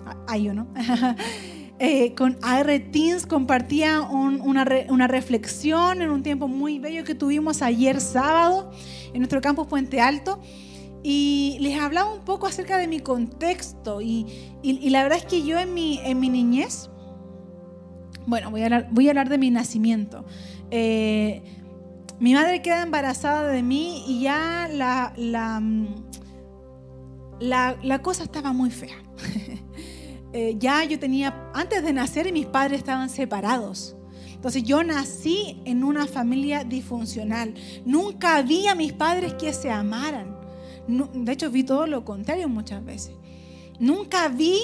Ah, 0.07 0.16
hay 0.28 0.49
uno. 0.49 0.69
Eh, 1.85 2.15
con 2.15 2.39
AR 2.43 2.69
Teens 2.93 3.27
compartía 3.27 4.03
una, 4.03 4.65
una, 4.89 5.09
reflexión 5.09 6.01
en 6.01 6.11
un 6.11 6.23
tiempo 6.23 6.47
muy 6.47 6.79
bello 6.79 7.03
que 7.03 7.17
tuvimos 7.17 7.61
ayer 7.61 8.01
sábado 8.01 8.71
en 9.12 9.19
nuestro 9.19 9.41
campus 9.41 9.67
Puente 9.67 10.01
Alto. 10.01 10.41
Y 11.03 11.57
les 11.61 11.81
hablaba 11.81 12.15
un 12.15 12.25
poco 12.25 12.47
acerca 12.47 12.79
de 12.79 12.87
mi 12.87 13.01
contexto. 13.01 14.01
Y, 14.01 14.29
y, 14.62 14.91
la 14.91 15.03
verdad 15.03 15.19
es 15.19 15.25
que 15.25 15.45
yo 15.45 15.59
en 15.59 15.75
mi, 15.75 15.99
en 16.05 16.21
mi 16.21 16.29
niñez, 16.29 16.89
bueno, 18.29 18.53
voy 18.53 18.61
a 18.61 18.67
hablar, 18.67 18.89
voy 18.93 19.09
a 19.09 19.11
hablar 19.11 19.29
de 19.29 19.39
mi 19.39 19.51
nacimiento. 19.51 20.25
Eh, 20.71 21.43
mi 22.21 22.33
madre 22.33 22.62
queda 22.62 22.85
embarazada 22.85 23.49
de 23.49 23.65
mí 23.65 24.05
y 24.07 24.23
ya 24.23 24.69
la, 24.73 25.15
la, 25.17 25.59
mm, 25.59 25.97
la, 27.41 27.99
cosa 28.03 28.23
estaba 28.23 28.53
muy 28.53 28.71
fea. 28.71 29.03
Eh, 30.33 30.57
ya 30.59 30.85
yo 30.85 30.99
tenía, 30.99 31.51
antes 31.55 31.83
de 31.83 31.93
nacer 31.93 32.33
mis 32.33 32.47
padres 32.47 32.79
estaban 32.79 33.11
separados. 33.11 33.97
Entonces 34.33 34.65
yo 34.65 34.83
nací 34.83 35.61
en 35.65 35.85
una 35.85 36.07
familia 36.07 36.65
disfuncional. 36.65 37.55
Nunca 37.85 38.43
vi 38.43 38.67
a 38.67 38.75
mis 38.75 38.93
padres 38.93 39.35
que 39.35 39.53
se 39.53 39.71
amaran. 39.71 40.37
de 40.89 41.33
hecho 41.33 41.51
vi 41.51 41.62
todo 41.62 41.87
lo 41.87 42.05
contrario 42.05 42.49
muchas 42.49 42.85
veces. 42.85 43.15
Nunca 43.79 44.29
vi 44.29 44.59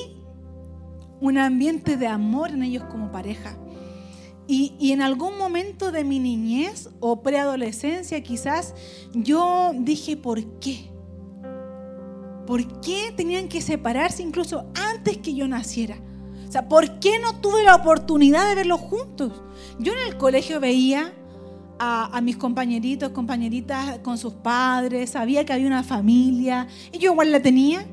un 1.21 1.39
ambiente 1.39 1.97
de 1.97 2.07
amor 2.07 2.51
en 2.51 2.63
ellos 2.63 2.85
como 2.91 3.13
pareja. 3.13 3.57
Y, 4.51 4.93
en 4.93 5.03
algún 5.03 5.37
momento 5.37 5.93
de 5.93 6.05
mi 6.05 6.19
niñez 6.19 6.89
o 7.01 7.21
preadolescencia 7.21 8.23
quizás 8.23 8.75
yo 9.13 9.73
dije, 9.75 10.17
¿por 10.17 10.43
qué? 10.59 10.91
¿Por 12.49 12.81
qué 12.81 13.13
tenían 13.15 13.49
que 13.49 13.61
separarse 13.61 14.23
incluso 14.23 14.65
antes 14.75 15.19
que 15.19 15.35
yo 15.35 15.47
naciera? 15.47 15.97
O 16.49 16.51
sea, 16.51 16.67
¿por 16.67 16.99
qué 16.99 17.19
no 17.21 17.41
tuve 17.41 17.63
la 17.63 17.77
oportunidad 17.77 18.49
de 18.49 18.55
verlos 18.55 18.81
juntos? 18.81 19.43
Yo 19.79 19.93
en 19.93 20.09
el 20.09 20.17
colegio 20.17 20.59
veía 20.59 21.13
a, 21.79 22.17
a, 22.17 22.21
mis 22.23 22.39
compañeritos, 22.39 23.11
compañeritas 23.11 23.99
con 23.99 24.17
sus 24.17 24.33
padres, 24.33 25.11
sabía 25.11 25.45
que 25.45 25.53
había 25.53 25.67
una 25.67 25.85
familia, 25.85 26.67
y 26.91 26.99
yo 26.99 27.13
igual 27.13 27.33
la 27.33 27.43
tenía, 27.43 27.87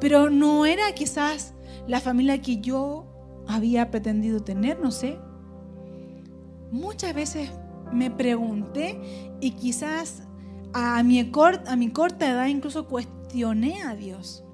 pero 0.00 0.28
no 0.28 0.66
era 0.66 0.92
quizás 0.94 1.54
la 1.88 2.00
familia 2.00 2.42
que 2.42 2.60
yo 2.60 3.06
había 3.48 3.90
pretendido 3.90 4.40
tener, 4.44 4.78
no 4.78 4.90
sé 4.90 5.18
muchas 6.74 7.14
veces 7.14 7.50
me 7.92 8.10
pregunté 8.10 8.98
y 9.40 9.52
quizás 9.52 10.24
a 10.72 11.00
mi, 11.04 11.20
a 11.20 11.76
mi 11.76 11.90
corta 11.90 12.28
edad 12.28 12.46
incluso 12.46 12.88
cuestioné 12.88 13.23
a 13.42 13.94
Dios. 13.96 14.44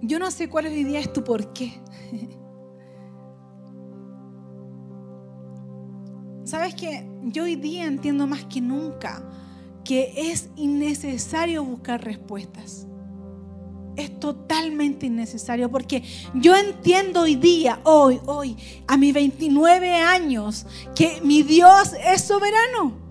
Yo 0.00 0.18
no 0.18 0.30
sé 0.30 0.48
cuál 0.48 0.66
hoy 0.66 0.84
día 0.84 1.00
es 1.00 1.12
tu 1.12 1.24
por 1.24 1.52
qué. 1.52 1.80
¿Sabes 6.44 6.74
que 6.74 7.08
Yo 7.24 7.44
hoy 7.44 7.56
día 7.56 7.86
entiendo 7.86 8.26
más 8.26 8.44
que 8.44 8.60
nunca 8.60 9.22
que 9.84 10.12
es 10.16 10.50
innecesario 10.54 11.64
buscar 11.64 12.04
respuestas 12.04 12.86
es 13.96 14.18
totalmente 14.18 15.06
innecesario 15.06 15.70
porque 15.70 16.02
yo 16.34 16.56
entiendo 16.56 17.22
hoy 17.22 17.34
día, 17.36 17.80
hoy, 17.84 18.20
hoy, 18.26 18.56
a 18.86 18.96
mis 18.96 19.12
29 19.12 19.94
años, 19.96 20.66
que 20.94 21.20
mi 21.22 21.42
Dios 21.42 21.94
es 22.04 22.22
soberano, 22.22 23.01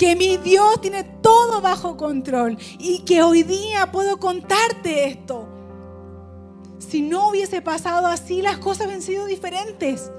que 0.00 0.16
mi 0.16 0.38
Dios 0.38 0.80
tiene 0.80 1.04
todo 1.04 1.60
bajo 1.60 1.98
control 1.98 2.56
y 2.78 3.00
que 3.00 3.22
hoy 3.22 3.42
día 3.42 3.92
puedo 3.92 4.16
contarte 4.16 5.04
esto. 5.04 5.46
Si 6.78 7.02
no 7.02 7.28
hubiese 7.28 7.60
pasado 7.60 8.06
así, 8.06 8.40
las 8.40 8.56
cosas 8.56 8.86
habían 8.86 9.02
sido 9.02 9.26
diferentes. 9.26 10.10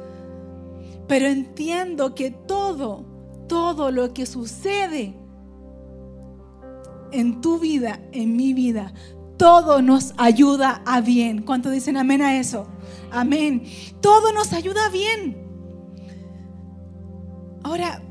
Pero 1.07 1.25
entiendo 1.25 2.13
que 2.13 2.29
todo, 2.29 3.05
todo 3.47 3.89
lo 3.89 4.13
que 4.13 4.27
sucede 4.27 5.15
en 7.11 7.41
tu 7.41 7.57
vida, 7.57 7.99
en 8.11 8.35
mi 8.35 8.53
vida, 8.53 8.93
todo 9.35 9.81
nos 9.81 10.13
ayuda 10.17 10.83
a 10.85 11.01
bien. 11.01 11.41
¿Cuánto 11.41 11.71
dicen 11.71 11.97
amén 11.97 12.21
a 12.21 12.37
eso? 12.37 12.67
Amén. 13.09 13.63
Todo 13.99 14.31
nos 14.31 14.53
ayuda 14.53 14.85
a 14.85 14.89
bien. 14.89 15.41
Ahora, 17.63 18.03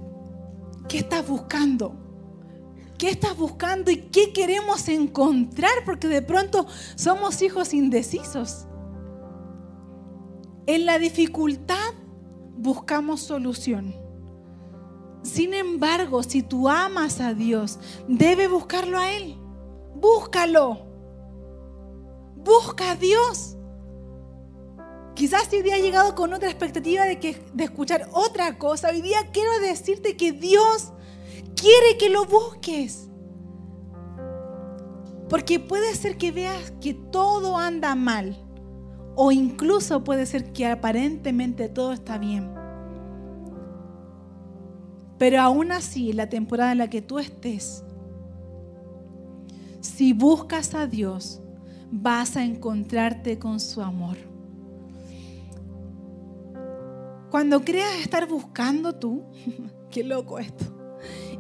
¿qué 0.91 0.99
estás 0.99 1.27
buscando? 1.27 1.95
¿Qué 2.99 3.11
estás 3.11 3.37
buscando 3.37 3.91
y 3.93 3.97
qué 3.97 4.33
queremos 4.33 4.89
encontrar? 4.89 5.73
Porque 5.87 6.09
de 6.09 6.21
pronto 6.21 6.67
somos 6.97 7.41
hijos 7.41 7.73
indecisos. 7.73 8.67
En 10.67 10.85
la 10.85 10.99
dificultad 10.99 11.95
buscamos 12.57 13.21
solución. 13.21 13.95
Sin 15.23 15.55
embargo, 15.55 16.23
si 16.25 16.43
tú 16.43 16.69
amas 16.69 17.21
a 17.21 17.35
Dios, 17.35 17.79
debe 18.09 18.49
buscarlo 18.49 18.99
a 18.99 19.13
Él. 19.13 19.39
Búscalo. 19.95 20.87
Busca 22.37 22.93
a 22.93 22.97
Dios. 22.97 23.57
Quizás 25.21 25.53
hoy 25.53 25.61
día 25.61 25.77
llegado 25.77 26.15
con 26.15 26.33
otra 26.33 26.49
expectativa 26.49 27.05
de, 27.05 27.19
que, 27.19 27.37
de 27.53 27.65
escuchar 27.65 28.09
otra 28.15 28.57
cosa. 28.57 28.89
Hoy 28.89 29.03
día 29.03 29.19
quiero 29.35 29.51
decirte 29.61 30.17
que 30.17 30.33
Dios 30.33 30.95
quiere 31.55 31.99
que 31.99 32.09
lo 32.09 32.25
busques. 32.25 33.11
Porque 35.29 35.61
puede 35.61 35.95
ser 35.95 36.17
que 36.17 36.33
veas 36.33 36.71
que 36.81 36.95
todo 36.95 37.59
anda 37.59 37.95
mal. 37.95 38.35
O 39.15 39.31
incluso 39.31 40.05
puede 40.05 40.25
ser 40.25 40.55
que 40.55 40.67
aparentemente 40.67 41.69
todo 41.69 41.93
está 41.93 42.17
bien. 42.17 42.55
Pero 45.19 45.43
aún 45.43 45.71
así, 45.71 46.15
la 46.15 46.31
temporada 46.31 46.73
en 46.73 46.79
la 46.79 46.89
que 46.89 47.03
tú 47.03 47.19
estés, 47.19 47.85
si 49.83 50.15
buscas 50.15 50.75
a 50.75 50.87
Dios, 50.87 51.43
vas 51.91 52.39
a 52.39 52.43
encontrarte 52.43 53.39
con 53.39 53.61
su 53.61 53.83
amor. 53.83 54.30
Cuando 57.31 57.65
creas 57.65 57.95
estar 58.01 58.27
buscando 58.27 58.95
tú, 58.95 59.25
qué 59.91 60.05
loco 60.05 60.39
esto, 60.39 60.65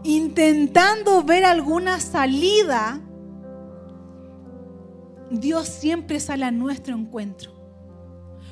intentando 0.04 1.22
ver 1.22 1.44
alguna 1.44 2.00
salida, 2.00 3.00
Dios 5.30 5.68
siempre 5.68 6.20
sale 6.20 6.44
a 6.44 6.50
nuestro 6.50 6.96
encuentro. 6.96 7.52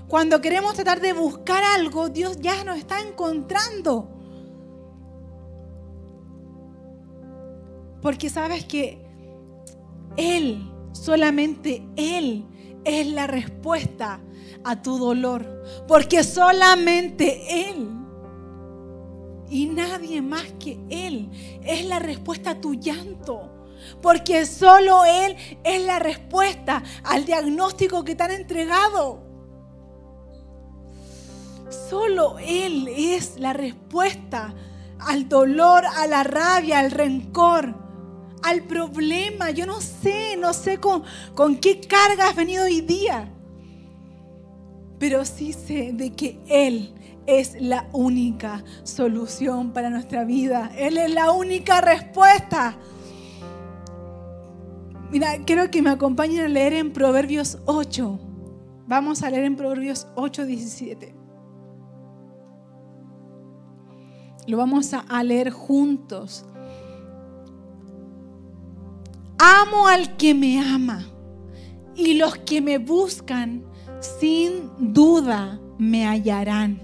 Cuando 0.09 0.41
queremos 0.41 0.75
tratar 0.75 1.01
de 1.01 1.13
buscar 1.13 1.63
algo, 1.63 2.09
Dios 2.09 2.41
ya 2.41 2.65
nos 2.65 2.79
está 2.79 3.01
encontrando. 3.01 4.09
Porque 8.01 8.31
sabes 8.31 8.65
que 8.65 9.05
Él 10.17 10.73
Solamente 10.93 11.87
Él 11.97 12.45
es 12.85 13.07
la 13.07 13.27
respuesta 13.27 14.21
a 14.65 14.83
tu 14.83 14.99
dolor. 14.99 15.65
Porque 15.87 16.25
solamente 16.25 17.69
Él 17.69 17.89
y 19.51 19.67
nadie 19.67 20.21
más 20.21 20.45
que 20.59 20.79
Él 20.91 21.31
es 21.63 21.87
la 21.87 21.99
respuesta 21.99 22.51
a 22.51 22.61
tu 22.61 22.75
llanto. 22.75 23.51
Porque 24.03 24.45
solo 24.47 25.05
Él 25.05 25.37
es 25.65 25.83
la 25.85 25.99
respuesta 25.99 26.83
al 27.05 27.25
diagnóstico 27.25 28.05
que 28.05 28.15
te 28.15 28.23
han 28.25 28.33
entregado. 28.33 29.23
Solo 31.89 32.39
Él 32.39 32.89
es 32.89 33.39
la 33.39 33.53
respuesta 33.53 34.55
al 34.99 35.29
dolor, 35.29 35.85
a 35.87 36.07
la 36.07 36.25
rabia, 36.25 36.81
al 36.81 36.91
rencor 36.91 37.89
al 38.43 38.63
problema. 38.65 39.51
Yo 39.51 39.67
no 39.67 39.81
sé, 39.81 40.37
no 40.37 40.53
sé 40.55 40.79
con, 40.79 41.05
con 41.35 41.57
qué 41.57 41.81
carga 41.81 42.29
has 42.29 42.37
venido 42.37 42.65
hoy 42.65 42.81
día. 42.81 43.33
Pero 44.99 45.25
sí 45.25 45.53
sé 45.53 45.93
de 45.93 46.13
que 46.13 46.41
Él 46.49 46.95
es 47.27 47.61
la 47.61 47.87
única 47.93 48.65
solución 48.85 49.73
para 49.73 49.91
nuestra 49.91 50.25
vida. 50.25 50.71
Él 50.77 50.97
es 50.97 51.13
la 51.13 51.31
única 51.31 51.81
respuesta. 51.81 52.77
Mira, 55.11 55.39
quiero 55.45 55.71
que 55.71 55.83
me 55.83 55.91
acompañen 55.91 56.45
a 56.45 56.49
leer 56.49 56.73
en 56.73 56.93
Proverbios 56.93 57.59
8. 57.67 58.19
Vamos 58.87 59.23
a 59.23 59.31
leer 59.31 59.45
en 59.45 59.57
Proverbios 59.57 60.07
8, 60.17 60.47
17. 60.47 61.15
Lo 64.47 64.57
vamos 64.57 64.91
a 64.95 65.23
leer 65.23 65.51
juntos. 65.51 66.47
Amo 69.39 69.87
al 69.87 70.17
que 70.17 70.35
me 70.35 70.59
ama 70.61 71.07
y 71.95 72.15
los 72.15 72.37
que 72.39 72.63
me 72.63 72.79
buscan 72.79 73.65
sin 74.01 74.71
duda 74.93 75.61
me 75.79 76.07
hallarán. 76.07 76.81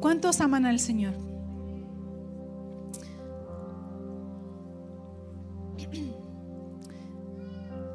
¿Cuántos 0.00 0.40
aman 0.40 0.66
al 0.66 0.78
Señor? 0.78 1.14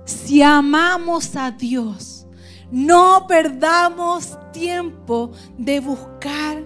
Si 0.05 0.41
amamos 0.41 1.35
a 1.37 1.51
Dios, 1.51 2.27
no 2.69 3.25
perdamos 3.27 4.37
tiempo 4.51 5.31
de 5.57 5.79
buscar 5.79 6.63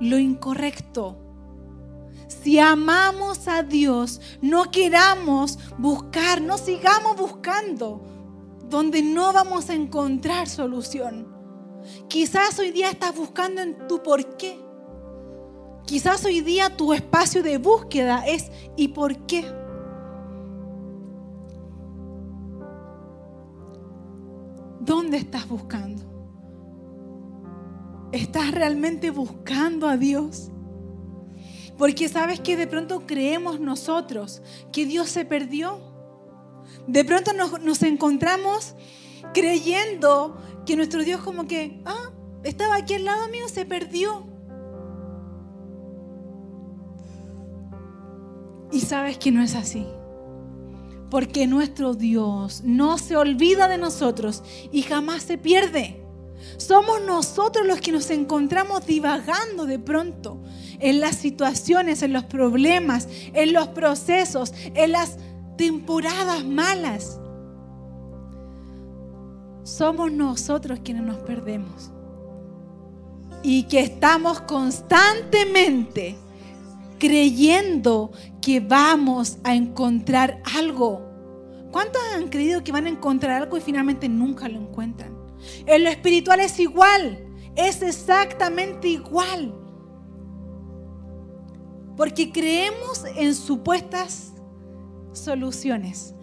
lo 0.00 0.18
incorrecto. 0.18 1.16
Si 2.26 2.58
amamos 2.58 3.46
a 3.46 3.62
Dios, 3.62 4.20
no 4.40 4.70
queramos 4.72 5.60
buscar, 5.78 6.40
no 6.40 6.58
sigamos 6.58 7.16
buscando 7.16 8.11
donde 8.72 9.02
no 9.02 9.34
vamos 9.34 9.68
a 9.68 9.74
encontrar 9.74 10.48
solución. 10.48 11.28
Quizás 12.08 12.58
hoy 12.58 12.70
día 12.70 12.88
estás 12.90 13.14
buscando 13.14 13.60
en 13.60 13.86
tu 13.86 14.02
por 14.02 14.36
qué. 14.38 14.58
Quizás 15.84 16.24
hoy 16.24 16.40
día 16.40 16.74
tu 16.74 16.94
espacio 16.94 17.42
de 17.42 17.58
búsqueda 17.58 18.26
es 18.26 18.50
¿y 18.76 18.88
por 18.88 19.26
qué? 19.26 19.44
¿Dónde 24.80 25.18
estás 25.18 25.46
buscando? 25.46 26.02
¿Estás 28.10 28.52
realmente 28.52 29.10
buscando 29.10 29.86
a 29.86 29.98
Dios? 29.98 30.50
Porque 31.76 32.08
sabes 32.08 32.40
que 32.40 32.56
de 32.56 32.66
pronto 32.66 33.06
creemos 33.06 33.60
nosotros 33.60 34.40
que 34.72 34.86
Dios 34.86 35.10
se 35.10 35.26
perdió. 35.26 35.91
De 36.86 37.04
pronto 37.04 37.32
nos, 37.32 37.82
encontramos 37.82 38.74
creyendo 39.32 40.36
que 40.66 40.76
nuestro 40.76 41.02
Dios 41.04 41.20
como 41.22 41.46
que, 41.46 41.80
ah, 41.84 42.10
estaba 42.42 42.76
aquí 42.76 42.94
al 42.94 43.04
lado 43.04 43.28
mío, 43.28 43.48
se 43.48 43.64
perdió. 43.64 44.26
Y 48.72 48.80
sabes 48.80 49.18
que 49.18 49.30
no 49.30 49.42
es 49.42 49.54
así. 49.54 49.86
Porque 51.10 51.46
nuestro 51.46 51.94
Dios 51.94 52.62
no 52.64 52.96
se 52.98 53.16
olvida 53.16 53.68
de 53.68 53.78
nosotros 53.78 54.42
y 54.72 54.82
jamás 54.82 55.22
se 55.22 55.36
pierde. 55.36 56.02
Somos 56.56 57.02
nosotros 57.02 57.66
los 57.66 57.80
que 57.80 57.92
nos 57.92 58.10
encontramos 58.10 58.86
divagando 58.86 59.66
de 59.66 59.78
pronto 59.78 60.42
en 60.80 61.00
las 61.00 61.16
situaciones, 61.16 62.02
en 62.02 62.12
los 62.12 62.24
problemas, 62.24 63.08
en 63.34 63.52
los 63.52 63.68
procesos, 63.68 64.52
en 64.74 64.92
las 64.92 65.18
temporadas 65.62 66.44
malas. 66.44 67.20
Somos 69.62 70.10
nosotros 70.10 70.80
quienes 70.82 71.04
nos 71.04 71.18
perdemos. 71.18 71.92
Y 73.44 73.62
que 73.68 73.78
estamos 73.78 74.40
constantemente 74.40 76.16
creyendo 76.98 78.10
que 78.40 78.58
vamos 78.58 79.38
a 79.44 79.54
encontrar 79.54 80.42
algo. 80.56 81.00
¿Cuántos 81.70 82.02
han 82.16 82.26
creído 82.26 82.64
que 82.64 82.72
van 82.72 82.86
a 82.86 82.90
encontrar 82.90 83.42
algo 83.42 83.56
y 83.56 83.60
finalmente 83.60 84.08
nunca 84.08 84.48
lo 84.48 84.58
encuentran? 84.58 85.16
En 85.66 85.84
lo 85.84 85.90
espiritual 85.90 86.40
es 86.40 86.58
igual, 86.58 87.24
es 87.54 87.82
exactamente 87.82 88.88
igual. 88.88 89.54
Porque 91.96 92.32
creemos 92.32 93.04
en 93.14 93.32
supuestas 93.36 94.31
soluciones. 95.12 96.14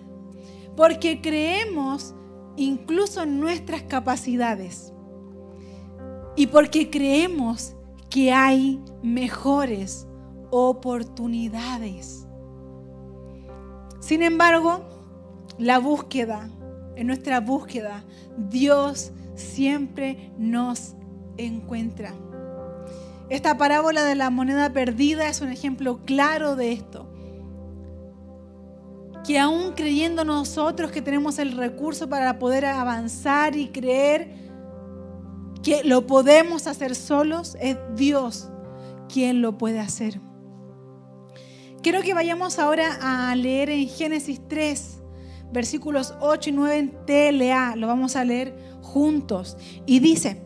Porque 0.76 1.22
creemos 1.22 2.16
incluso 2.56 3.24
en 3.24 3.40
nuestras 3.40 3.84
capacidades. 3.84 4.94
Y 6.36 6.48
porque 6.48 6.90
creemos 6.90 7.76
que 8.10 8.32
hay 8.32 8.82
mejores 9.04 10.08
oportunidades. 10.52 12.26
Sin 14.00 14.24
embargo, 14.24 14.82
la 15.58 15.80
búsqueda, 15.80 16.50
en 16.96 17.08
nuestra 17.08 17.40
búsqueda, 17.40 18.04
Dios 18.38 19.12
siempre 19.36 20.32
nos 20.38 20.96
encuentra. 21.38 22.14
Esta 23.30 23.58
parábola 23.58 24.04
de 24.04 24.16
la 24.16 24.30
moneda 24.30 24.74
perdida 24.74 25.30
es 25.30 25.42
un 25.42 25.50
ejemplo 25.50 26.00
claro 26.06 26.56
de 26.56 26.72
esto. 26.72 27.09
Que 29.26 29.38
aún 29.38 29.74
creyendo 29.74 30.24
nosotros 30.24 30.92
que 30.92 31.02
tenemos 31.02 31.40
el 31.40 31.52
recurso 31.52 32.10
para 32.10 32.40
poder 32.40 32.66
avanzar 32.66 33.56
y 33.56 33.70
creer 33.70 34.34
que 35.62 35.84
lo 35.84 36.08
podemos 36.08 36.68
hacer 36.68 36.96
solos, 36.96 37.58
es 37.60 37.78
Dios 37.96 38.50
quien 39.12 39.42
lo 39.42 39.58
puede 39.58 39.80
hacer. 39.80 40.20
Quiero 41.82 42.02
que 42.02 42.14
vayamos 42.14 42.60
ahora 42.60 42.98
a 43.02 43.36
leer 43.36 43.70
en 43.70 43.88
Génesis 43.88 44.42
3, 44.48 45.02
versículos 45.52 46.14
8 46.20 46.50
y 46.50 46.54
9 46.54 46.78
en 46.78 47.06
TLA. 47.06 47.76
Lo 47.76 47.88
vamos 47.88 48.16
a 48.16 48.26
leer 48.26 48.56
juntos. 48.82 49.58
Y 49.86 50.00
dice, 50.00 50.42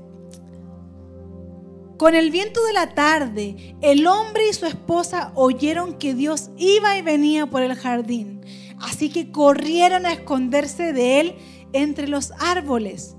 con 1.97 2.15
el 2.15 2.31
viento 2.31 2.63
de 2.65 2.73
la 2.73 2.93
tarde, 2.93 3.75
el 3.81 4.05
hombre 4.07 4.49
y 4.49 4.53
su 4.53 4.65
esposa 4.65 5.31
oyeron 5.35 5.97
que 5.97 6.13
Dios 6.13 6.49
iba 6.57 6.97
y 6.97 7.01
venía 7.01 7.45
por 7.47 7.63
el 7.63 7.75
jardín. 7.75 8.41
Así 8.83 9.09
que 9.09 9.31
corrieron 9.31 10.05
a 10.05 10.13
esconderse 10.13 10.93
de 10.93 11.19
él 11.19 11.35
entre 11.73 12.07
los 12.07 12.31
árboles. 12.39 13.17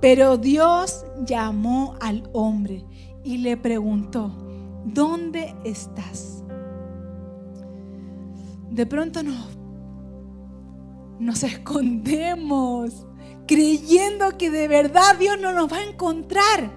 Pero 0.00 0.38
Dios 0.38 1.04
llamó 1.26 1.96
al 2.00 2.30
hombre 2.32 2.86
y 3.22 3.38
le 3.38 3.58
preguntó, 3.58 4.34
¿dónde 4.86 5.54
estás? 5.64 6.40
de 8.70 8.86
pronto 8.86 9.22
nos, 9.22 9.58
nos 11.18 11.42
escondemos 11.42 13.06
creyendo 13.46 14.38
que 14.38 14.50
de 14.50 14.68
verdad 14.68 15.18
Dios 15.18 15.38
no 15.40 15.52
nos 15.52 15.70
va 15.70 15.78
a 15.78 15.84
encontrar. 15.84 16.70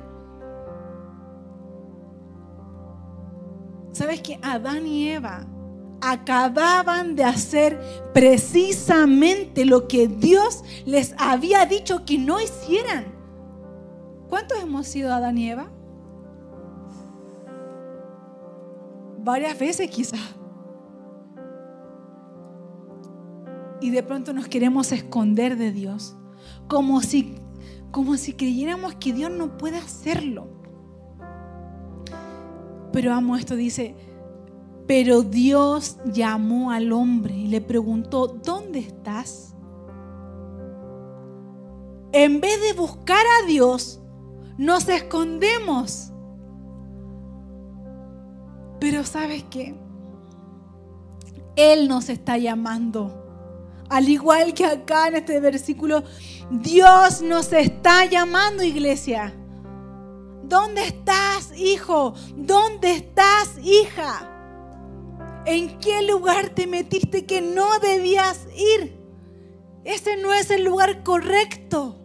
¿Sabes 3.92 4.22
que 4.22 4.40
Adán 4.42 4.88
y 4.88 5.10
Eva 5.10 5.46
acababan 6.12 7.16
de 7.16 7.24
hacer 7.24 7.80
precisamente 8.14 9.66
lo 9.66 9.88
que 9.88 10.08
Dios 10.08 10.64
les 10.86 11.16
había 11.18 11.66
dicho 11.66 12.06
que 12.06 12.18
no 12.18 12.40
hicieran? 12.42 13.06
¿Cuántos 14.30 14.60
hemos 14.60 14.88
sido 14.88 15.14
Adán 15.14 15.38
y 15.38 15.50
Eva? 15.50 15.70
Varias 19.20 19.58
veces 19.58 19.90
quizás. 19.90 20.20
y 23.84 23.90
de 23.90 24.02
pronto 24.02 24.32
nos 24.32 24.48
queremos 24.48 24.94
esconder 24.94 25.58
de 25.58 25.74
Dios, 25.74 26.16
como 26.70 27.02
si, 27.02 27.36
como 27.92 28.16
si 28.16 28.32
creyéramos 28.32 28.96
que 28.96 29.12
Dios 29.12 29.30
no 29.30 29.58
puede 29.58 29.76
hacerlo. 29.76 30.48
Pero 32.94 33.14
amo 33.14 33.36
esto, 33.36 33.58
dice, 33.58 33.98
pero 34.88 35.22
Dios 35.22 35.98
llamó 36.06 36.72
al 36.72 36.92
hombre 36.92 37.36
y 37.36 37.48
le 37.48 37.62
preguntó, 37.62 38.28
¿dónde 38.28 38.80
estás? 38.80 39.56
En 42.12 42.42
vez 42.42 42.62
de 42.62 42.74
buscar 42.74 43.26
a 43.42 43.48
Dios, 43.48 44.02
nos 44.58 44.88
escondemos. 44.88 46.12
Pero 48.80 49.04
sabes 49.04 49.44
qué? 49.50 49.76
Él 51.56 51.88
nos 51.88 52.10
está 52.10 52.38
llamando 52.38 53.24
al 53.94 54.10
igual 54.10 54.56
que 54.56 54.66
acá 54.66 55.08
en 55.08 55.18
este 55.18 55.40
versículo, 55.40 56.04
Dios 56.50 57.22
nos 57.22 57.54
está 57.54 58.06
llamando, 58.06 58.64
iglesia. 58.64 59.36
¿Dónde 60.42 60.88
estás, 60.88 61.56
hijo? 61.56 62.16
¿Dónde 62.36 62.92
estás, 62.92 63.56
hija? 63.62 64.33
¿En 65.46 65.78
qué 65.80 66.02
lugar 66.04 66.50
te 66.50 66.68
metiste 66.68 67.26
que 67.26 67.42
no 67.42 67.80
debías 67.80 68.48
ir? 68.56 68.98
Ese 69.84 70.16
no 70.18 70.34
es 70.34 70.50
el 70.52 70.64
lugar 70.64 71.04
correcto. 71.04 71.98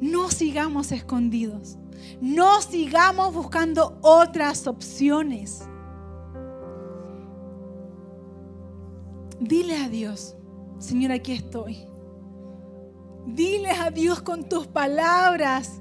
No 0.00 0.30
sigamos 0.30 0.92
escondidos. 0.92 1.78
No 2.20 2.60
sigamos 2.60 3.34
buscando 3.34 3.98
otras 4.02 4.66
opciones. 4.66 5.68
Dile 9.38 9.76
a 9.76 9.88
Dios, 9.88 10.34
Señor, 10.78 11.12
aquí 11.12 11.32
estoy. 11.32 11.86
Dile 13.26 13.70
a 13.70 13.90
Dios 13.90 14.22
con 14.22 14.48
tus 14.48 14.66
palabras. 14.66 15.80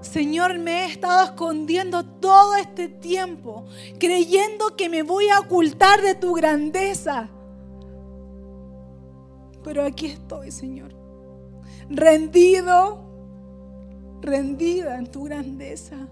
Señor, 0.00 0.58
me 0.58 0.84
he 0.84 0.86
estado 0.86 1.24
escondiendo 1.24 2.04
todo 2.04 2.56
este 2.56 2.88
tiempo, 2.88 3.66
creyendo 3.98 4.74
que 4.76 4.88
me 4.88 5.02
voy 5.02 5.28
a 5.28 5.40
ocultar 5.40 6.00
de 6.00 6.14
tu 6.14 6.34
grandeza. 6.34 7.28
Pero 9.62 9.84
aquí 9.84 10.06
estoy, 10.06 10.50
Señor, 10.50 10.94
rendido, 11.90 13.04
rendida 14.22 14.96
en 14.96 15.06
tu 15.06 15.24
grandeza. 15.24 16.08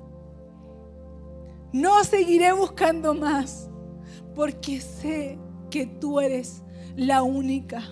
No 1.73 2.05
seguiré 2.05 2.53
buscando 2.53 3.15
más 3.15 3.71
porque 4.35 4.81
sé 4.81 5.39
que 5.71 5.87
tú 5.87 6.21
eres 6.21 6.63
la 6.97 7.23
única 7.23 7.83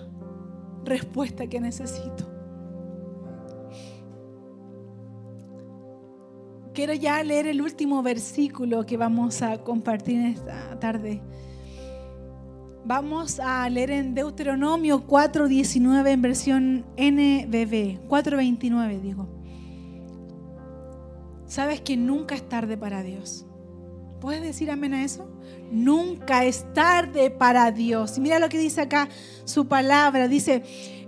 respuesta 0.83 1.47
que 1.47 1.59
necesito. 1.59 2.36
Quiero 6.77 6.93
ya 6.93 7.23
leer 7.23 7.47
el 7.47 7.59
último 7.63 8.03
versículo 8.03 8.85
que 8.85 8.97
vamos 8.97 9.41
a 9.41 9.57
compartir 9.63 10.23
esta 10.27 10.79
tarde. 10.79 11.23
Vamos 12.85 13.39
a 13.39 13.67
leer 13.67 13.89
en 13.89 14.13
Deuteronomio 14.13 15.07
4:19 15.07 16.11
en 16.11 16.21
versión 16.21 16.85
NBB, 16.95 18.07
4:29 18.07 19.01
digo. 19.01 19.27
Sabes 21.47 21.81
que 21.81 21.97
nunca 21.97 22.35
es 22.35 22.47
tarde 22.47 22.77
para 22.77 23.01
Dios. 23.01 23.47
¿Puedes 24.21 24.43
decir 24.43 24.69
amén 24.69 24.93
a 24.93 25.03
eso? 25.03 25.27
Nunca 25.71 26.45
es 26.45 26.71
tarde 26.75 27.31
para 27.31 27.71
Dios. 27.71 28.19
Y 28.19 28.21
mira 28.21 28.37
lo 28.37 28.49
que 28.49 28.59
dice 28.59 28.81
acá 28.81 29.09
su 29.45 29.67
palabra. 29.67 30.27
Dice, 30.27 30.61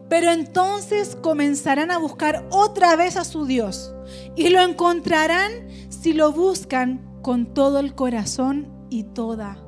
pero 0.10 0.32
entonces 0.32 1.16
comenzarán 1.16 1.92
a 1.92 2.00
buscar 2.00 2.48
otra 2.50 2.96
vez 2.96 3.16
a 3.16 3.24
su 3.24 3.46
Dios. 3.46 3.94
Y 4.36 4.50
lo 4.50 4.62
encontrarán 4.62 5.52
si 5.90 6.14
lo 6.14 6.32
buscan 6.32 7.20
con 7.22 7.54
todo 7.54 7.80
el 7.80 7.94
corazón 7.94 8.68
y 8.90 9.04
toda 9.04 9.64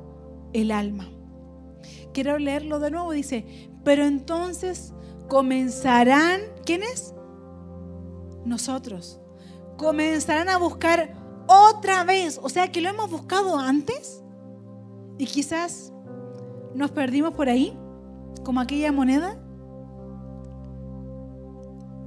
el 0.54 0.72
alma. 0.72 1.10
Quiero 2.14 2.40
leerlo 2.40 2.80
de 2.80 2.92
nuevo. 2.92 3.12
Dice, 3.12 3.70
pero 3.84 4.06
entonces 4.06 4.94
comenzarán, 5.30 6.42
¿quiénes? 6.66 7.14
Nosotros. 8.44 9.22
Comenzarán 9.78 10.50
a 10.50 10.58
buscar 10.58 11.14
otra 11.48 12.04
vez. 12.04 12.40
O 12.42 12.50
sea 12.50 12.72
que 12.72 12.82
lo 12.82 12.90
hemos 12.90 13.12
buscado 13.12 13.60
antes 13.60 14.24
y 15.18 15.26
quizás 15.26 15.94
nos 16.74 16.90
perdimos 16.92 17.34
por 17.34 17.48
ahí, 17.48 17.78
como 18.44 18.60
aquella 18.60 18.92
moneda. 18.92 19.38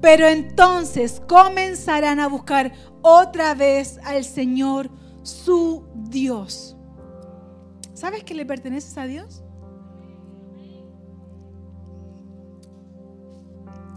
Pero 0.05 0.29
entonces 0.29 1.23
comenzarán 1.27 2.21
a 2.21 2.29
buscar 2.29 2.75
otra 3.01 3.55
vez 3.55 3.99
al 4.05 4.23
Señor 4.23 4.91
su 5.23 5.87
Dios. 5.95 6.77
¿Sabes 7.95 8.23
que 8.23 8.35
le 8.35 8.45
perteneces 8.45 8.99
a 8.99 9.07
Dios? 9.07 9.43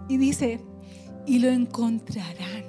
Y 0.07 0.15
dice, 0.15 0.61
y 1.25 1.39
lo 1.39 1.49
encontrarán. 1.49 2.63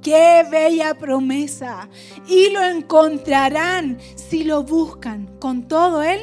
Qué 0.00 0.42
bella 0.50 0.94
promesa. 0.94 1.90
Y 2.26 2.48
lo 2.54 2.62
encontrarán 2.62 3.98
si 4.14 4.44
lo 4.44 4.62
buscan 4.62 5.38
con 5.40 5.68
todo 5.68 6.02
el 6.02 6.20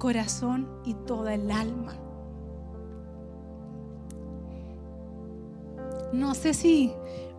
corazón 0.00 0.68
y 0.84 0.94
toda 0.94 1.34
el 1.34 1.48
alma. 1.52 2.03
No 6.14 6.36
sé 6.36 6.54
si 6.54 6.92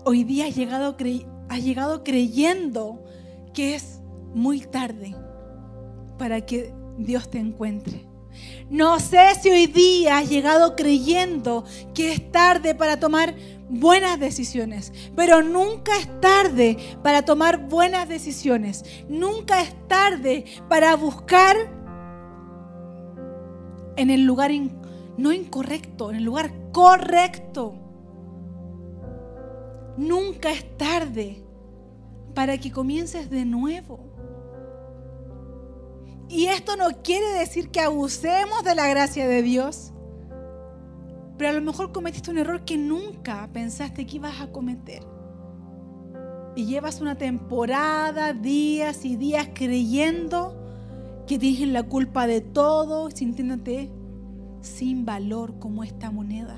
hoy 0.04 0.26
día 0.26 0.48
has 0.48 0.56
llegado, 0.56 0.98
llegado 0.98 2.04
creyendo 2.04 3.02
que 3.54 3.74
es 3.74 4.02
muy 4.34 4.60
tarde 4.60 5.16
para 6.18 6.46
que 6.46 6.74
Dios 6.98 7.32
te 7.32 7.40
encuentre. 7.40 8.06
No 8.70 9.00
sé 9.00 9.34
si 9.42 9.50
hoy 9.50 9.68
día 9.68 10.18
has 10.18 10.30
llegado 10.30 10.76
creyendo 10.76 11.64
que 11.94 12.12
es 12.12 12.32
tarde 12.34 12.76
para 12.76 13.00
tomar 13.00 13.36
buenas 13.70 14.20
decisiones, 14.20 14.92
pero 15.16 15.42
nunca 15.42 15.98
es 15.98 16.10
tarde 16.20 16.78
para 17.02 17.24
tomar 17.24 17.70
buenas 17.70 18.10
decisiones. 18.10 18.84
Nunca 19.08 19.62
es 19.62 19.74
tarde 19.88 20.44
para 20.68 20.98
buscar 20.98 21.56
en 23.96 24.10
el 24.10 24.26
lugar 24.26 24.52
no 25.16 25.32
incorrecto, 25.32 26.10
en 26.10 26.18
el 26.18 26.26
lugar 26.26 26.52
correcto. 26.74 27.85
Nunca 29.98 30.52
es 30.52 30.78
tarde 30.78 31.44
para 32.34 32.58
que 32.58 32.72
comiences 32.72 33.30
de 33.30 33.46
nuevo. 33.46 34.00
Y 36.28 36.48
esto 36.48 36.76
no 36.76 36.88
quiere 37.04 37.40
decir 37.40 37.70
que 37.70 37.80
abusemos 37.80 38.64
de 38.64 38.76
la 38.76 38.88
gracia 38.88 39.28
de 39.28 39.42
Dios. 39.42 39.94
Pero 41.38 41.50
a 41.50 41.54
lo 41.54 41.62
mejor 41.62 41.92
cometiste 41.92 42.32
un 42.32 42.38
error 42.38 42.64
que 42.66 42.78
nunca 42.78 43.50
pensaste 43.54 44.06
que 44.06 44.18
ibas 44.18 44.42
a 44.42 44.52
cometer. 44.52 45.04
Y 46.56 46.66
llevas 46.66 47.02
una 47.02 47.18
temporada, 47.18 48.34
días 48.34 49.06
y 49.06 49.18
días 49.18 49.50
creyendo 49.54 50.56
que 51.28 51.38
tienes 51.38 51.68
la 51.70 51.84
culpa 51.84 52.28
de 52.28 52.42
todo, 52.42 53.12
sintiéndote 53.12 53.92
sin 54.62 55.06
valor 55.06 55.60
como 55.60 55.84
esta 55.84 56.12
moneda. 56.12 56.58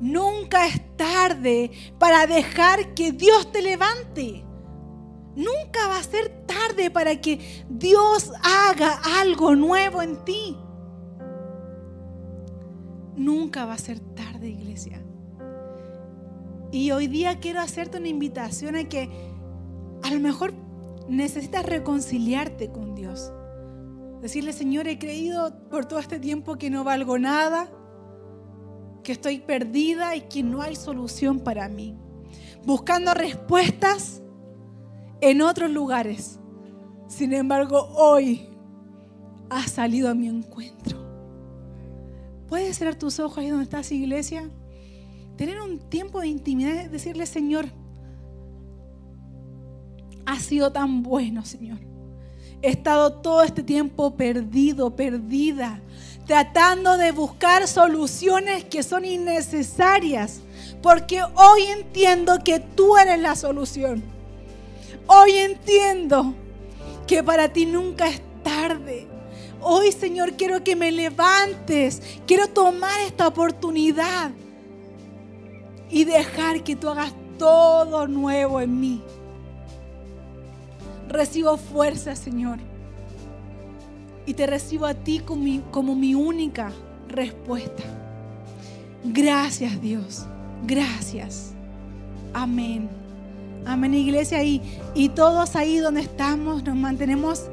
Nunca 0.00 0.66
es 0.66 0.80
tarde 0.96 1.70
para 1.98 2.26
dejar 2.26 2.94
que 2.94 3.12
Dios 3.12 3.50
te 3.50 3.62
levante. 3.62 4.44
Nunca 5.34 5.86
va 5.88 5.98
a 5.98 6.02
ser 6.02 6.46
tarde 6.46 6.90
para 6.90 7.20
que 7.20 7.64
Dios 7.68 8.32
haga 8.42 9.00
algo 9.20 9.54
nuevo 9.54 10.02
en 10.02 10.24
ti. 10.24 10.56
Nunca 13.16 13.64
va 13.64 13.74
a 13.74 13.78
ser 13.78 14.00
tarde, 14.00 14.48
iglesia. 14.48 15.02
Y 16.70 16.90
hoy 16.90 17.06
día 17.06 17.38
quiero 17.40 17.60
hacerte 17.60 17.98
una 17.98 18.08
invitación 18.08 18.76
a 18.76 18.84
que 18.84 19.10
a 20.02 20.10
lo 20.10 20.20
mejor 20.20 20.52
necesitas 21.08 21.64
reconciliarte 21.64 22.70
con 22.70 22.94
Dios. 22.94 23.32
Decirle, 24.20 24.52
Señor, 24.52 24.88
he 24.88 24.98
creído 24.98 25.68
por 25.70 25.86
todo 25.86 25.98
este 25.98 26.18
tiempo 26.18 26.56
que 26.56 26.70
no 26.70 26.84
valgo 26.84 27.18
nada, 27.18 27.70
que 29.06 29.12
estoy 29.12 29.38
perdida 29.38 30.16
y 30.16 30.22
que 30.22 30.42
no 30.42 30.60
hay 30.60 30.74
solución 30.74 31.38
para 31.38 31.68
mí. 31.68 31.96
Buscando 32.64 33.14
respuestas 33.14 34.20
en 35.20 35.42
otros 35.42 35.70
lugares. 35.70 36.40
Sin 37.06 37.32
embargo, 37.32 37.88
hoy 37.94 38.48
has 39.48 39.70
salido 39.70 40.10
a 40.10 40.14
mi 40.14 40.26
encuentro. 40.26 40.98
¿Puedes 42.48 42.78
cerrar 42.78 42.96
tus 42.96 43.20
ojos 43.20 43.38
ahí 43.38 43.48
donde 43.48 43.62
estás, 43.62 43.92
iglesia? 43.92 44.50
Tener 45.36 45.60
un 45.60 45.78
tiempo 45.88 46.20
de 46.20 46.26
intimidad 46.26 46.90
decirle, 46.90 47.26
Señor, 47.26 47.66
ha 50.24 50.40
sido 50.40 50.72
tan 50.72 51.04
bueno, 51.04 51.44
Señor. 51.44 51.78
He 52.60 52.70
estado 52.70 53.20
todo 53.20 53.44
este 53.44 53.62
tiempo 53.62 54.16
perdido, 54.16 54.96
perdida, 54.96 55.80
tratando 56.26 56.96
de 56.96 57.12
buscar 57.12 57.68
soluciones 57.68 58.64
que 58.64 58.82
son 58.82 59.04
innecesarias, 59.04 60.40
porque 60.82 61.22
hoy 61.22 61.62
entiendo 61.62 62.38
que 62.44 62.60
tú 62.60 62.96
eres 62.96 63.18
la 63.20 63.36
solución. 63.36 64.02
Hoy 65.06 65.32
entiendo 65.32 66.34
que 67.06 67.22
para 67.22 67.52
ti 67.52 67.66
nunca 67.66 68.08
es 68.08 68.20
tarde. 68.42 69.06
Hoy, 69.60 69.92
Señor, 69.92 70.32
quiero 70.32 70.62
que 70.64 70.76
me 70.76 70.90
levantes. 70.92 72.02
Quiero 72.26 72.48
tomar 72.48 73.00
esta 73.00 73.28
oportunidad 73.28 74.30
y 75.88 76.04
dejar 76.04 76.62
que 76.64 76.76
tú 76.76 76.88
hagas 76.88 77.12
todo 77.38 78.06
nuevo 78.08 78.60
en 78.60 78.80
mí. 78.80 79.02
Recibo 81.08 81.56
fuerza, 81.56 82.16
Señor. 82.16 82.58
Y 84.26 84.34
te 84.34 84.46
recibo 84.46 84.86
a 84.86 84.94
ti 84.94 85.20
como 85.20 85.94
mi, 85.94 86.14
única 86.14 86.72
respuesta. 87.08 87.84
Gracias, 89.04 89.80
Dios. 89.80 90.26
Gracias. 90.66 91.52
Amén. 92.34 92.88
Amén, 93.64 93.94
iglesia. 93.94 94.42
Y, 94.42 94.60
y 94.94 95.10
todos 95.10 95.54
ahí 95.54 95.78
donde 95.78 96.00
estamos 96.00 96.64
nos 96.64 96.76
mantenemos 96.76 97.46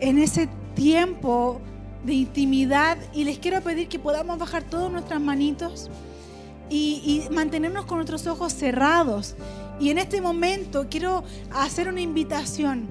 en 0.00 0.18
ese 0.18 0.48
tiempo 0.74 1.60
de 2.04 2.14
intimidad 2.14 2.98
y 3.12 3.22
les 3.22 3.38
quiero 3.38 3.60
pedir 3.60 3.88
que 3.88 4.00
podamos 4.00 4.38
bajar 4.38 4.64
todas 4.64 4.90
nuestras 4.90 5.20
manitos 5.20 5.88
y, 6.68 7.24
y, 7.28 7.32
mantenernos 7.32 7.84
con 7.84 7.98
nuestros 7.98 8.26
ojos 8.26 8.52
cerrados. 8.52 9.36
Y 9.78 9.90
en 9.90 9.98
este 9.98 10.20
momento 10.20 10.86
quiero 10.90 11.22
hacer 11.52 11.88
una 11.88 12.00
invitación 12.00 12.88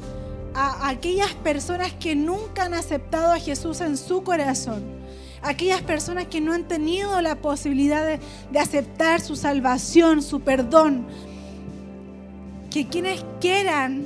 a 0.53 0.89
aquellas 0.89 1.33
personas 1.33 1.93
que 1.93 2.15
nunca 2.15 2.65
han 2.65 2.73
aceptado 2.73 3.31
a 3.31 3.39
Jesús 3.39 3.81
en 3.81 3.97
su 3.97 4.23
corazón 4.23 5.01
aquellas 5.41 5.81
personas 5.81 6.27
que 6.27 6.41
no 6.41 6.53
han 6.53 6.67
tenido 6.67 7.19
la 7.21 7.35
posibilidad 7.35 8.05
de, 8.05 8.59
aceptar 8.59 9.21
su 9.21 9.35
salvación, 9.35 10.21
su 10.21 10.41
perdón, 10.41 11.05
que 12.69 12.87
quienes 12.87 13.25
quieran 13.39 14.05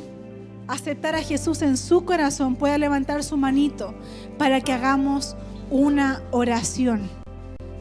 aceptar 0.67 1.15
a 1.15 1.21
Jesús 1.21 1.61
en 1.61 1.77
su 1.77 2.05
corazón 2.05 2.55
puedan 2.55 2.81
levantar 2.81 3.23
su 3.23 3.37
manito 3.37 3.93
para 4.37 4.61
que 4.61 4.73
hagamos 4.73 5.35
una 5.69 6.23
oración. 6.31 7.09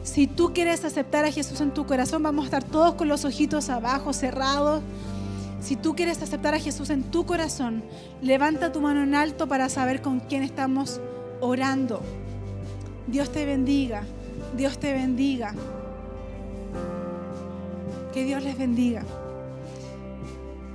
Si 0.03 0.27
tú 0.27 0.53
quieres 0.53 0.85
aceptar 0.85 1.25
a 1.25 1.31
Jesús 1.31 1.61
en 1.61 1.73
tu 1.73 1.87
corazón, 1.87 2.21
vamos 2.21 2.43
a 2.43 2.45
estar 2.45 2.63
todos 2.63 2.93
con 2.93 3.07
los 3.07 3.25
ojitos 3.25 3.69
abajo, 3.69 4.13
cerrados. 4.13 4.83
Si 5.65 5.75
tú 5.75 5.95
quieres 5.95 6.21
aceptar 6.21 6.53
a 6.53 6.59
Jesús 6.59 6.91
en 6.91 7.01
tu 7.01 7.25
corazón, 7.25 7.83
levanta 8.21 8.71
tu 8.71 8.81
mano 8.81 9.01
en 9.01 9.15
alto 9.15 9.47
para 9.47 9.67
saber 9.67 9.99
con 9.99 10.19
quién 10.19 10.43
estamos 10.43 11.01
orando. 11.41 12.03
Dios 13.07 13.31
te 13.31 13.47
bendiga. 13.47 14.03
Dios 14.55 14.77
te 14.77 14.93
bendiga. 14.93 15.55
Que 18.13 18.25
Dios 18.25 18.43
les 18.43 18.55
bendiga. 18.59 19.01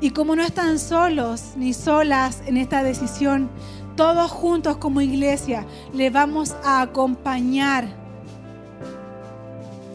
Y 0.00 0.10
como 0.10 0.34
no 0.34 0.42
están 0.42 0.80
solos 0.80 1.52
ni 1.54 1.72
solas 1.72 2.42
en 2.46 2.56
esta 2.56 2.82
decisión, 2.82 3.48
todos 3.94 4.28
juntos 4.32 4.78
como 4.78 5.00
iglesia 5.02 5.66
le 5.92 6.10
vamos 6.10 6.56
a 6.64 6.82
acompañar 6.82 7.86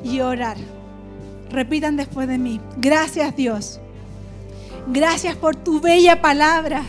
y 0.06 0.22
orar. 0.22 0.56
Repitan 1.52 1.98
después 1.98 2.30
de 2.30 2.38
mí. 2.38 2.62
Gracias 2.78 3.36
Dios. 3.36 3.82
Gracias 4.88 5.36
por 5.36 5.56
tu 5.56 5.80
bella 5.82 6.22
palabra. 6.22 6.84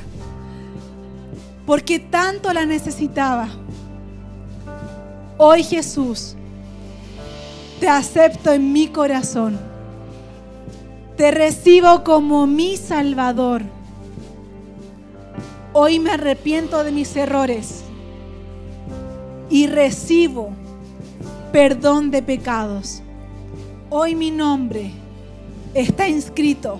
Porque 1.65 1.99
tanto 1.99 2.53
la 2.53 2.67
necesitaba. 2.67 3.49
Hoy 5.39 5.63
Jesús, 5.63 6.37
te 7.81 7.89
acepto 7.89 8.53
en 8.53 8.73
mi 8.73 8.89
corazón. 8.89 9.59
Te 11.17 11.31
recibo 11.31 12.05
como 12.05 12.47
mi 12.47 12.77
Salvador. 12.77 13.63
Hoy 15.73 15.99
me 15.99 16.11
arrepiento 16.11 16.85
de 16.85 16.93
mis 16.93 17.15
errores 17.17 17.83
y 19.51 19.67
recibo 19.67 20.51
perdón 21.53 22.11
de 22.11 22.23
pecados. 22.23 23.03
Hoy 23.89 24.15
mi 24.15 24.31
nombre 24.31 24.91
está 25.75 26.09
inscrito 26.09 26.79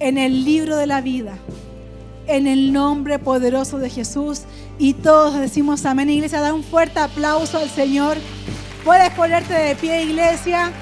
en 0.00 0.18
el 0.18 0.44
libro 0.44 0.76
de 0.76 0.86
la 0.86 1.00
vida, 1.00 1.38
en 2.26 2.46
el 2.46 2.72
nombre 2.72 3.18
poderoso 3.18 3.78
de 3.78 3.90
Jesús. 3.90 4.42
Y 4.78 4.94
todos 4.94 5.38
decimos 5.38 5.84
amén, 5.86 6.10
iglesia. 6.10 6.40
Da 6.40 6.52
un 6.52 6.62
fuerte 6.62 7.00
aplauso 7.00 7.58
al 7.58 7.70
Señor. 7.70 8.16
Puedes 8.84 9.10
ponerte 9.10 9.54
de 9.54 9.74
pie, 9.76 10.02
iglesia. 10.02 10.72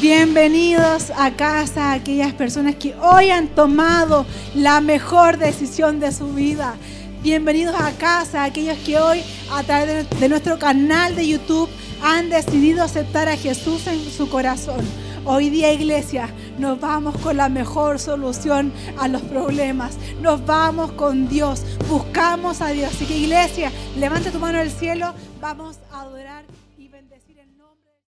Bienvenidos 0.00 1.10
a 1.16 1.30
casa 1.30 1.92
aquellas 1.92 2.34
personas 2.34 2.74
que 2.74 2.94
hoy 2.96 3.30
han 3.30 3.48
tomado 3.48 4.26
la 4.54 4.80
mejor 4.80 5.38
decisión 5.38 6.00
de 6.00 6.12
su 6.12 6.28
vida. 6.34 6.74
Bienvenidos 7.22 7.74
a 7.74 7.92
casa 7.92 8.44
aquellos 8.44 8.76
que 8.78 8.98
hoy 8.98 9.22
a 9.50 9.62
través 9.62 10.08
de 10.20 10.28
nuestro 10.28 10.58
canal 10.58 11.16
de 11.16 11.26
YouTube 11.26 11.68
han 12.02 12.28
decidido 12.28 12.82
aceptar 12.82 13.28
a 13.28 13.36
Jesús 13.36 13.86
en 13.86 14.04
su 14.10 14.28
corazón. 14.28 15.05
Hoy 15.28 15.50
día, 15.50 15.72
iglesia, 15.72 16.28
nos 16.56 16.78
vamos 16.78 17.18
con 17.18 17.36
la 17.36 17.48
mejor 17.48 17.98
solución 17.98 18.72
a 18.96 19.08
los 19.08 19.22
problemas. 19.22 19.98
Nos 20.20 20.46
vamos 20.46 20.92
con 20.92 21.28
Dios. 21.28 21.64
Buscamos 21.88 22.60
a 22.60 22.68
Dios. 22.68 22.92
Así 22.94 23.06
que, 23.06 23.16
iglesia, 23.16 23.72
levanta 23.98 24.30
tu 24.30 24.38
mano 24.38 24.60
al 24.60 24.70
cielo. 24.70 25.14
Vamos 25.40 25.78
a 25.90 26.02
adorar. 26.02 26.35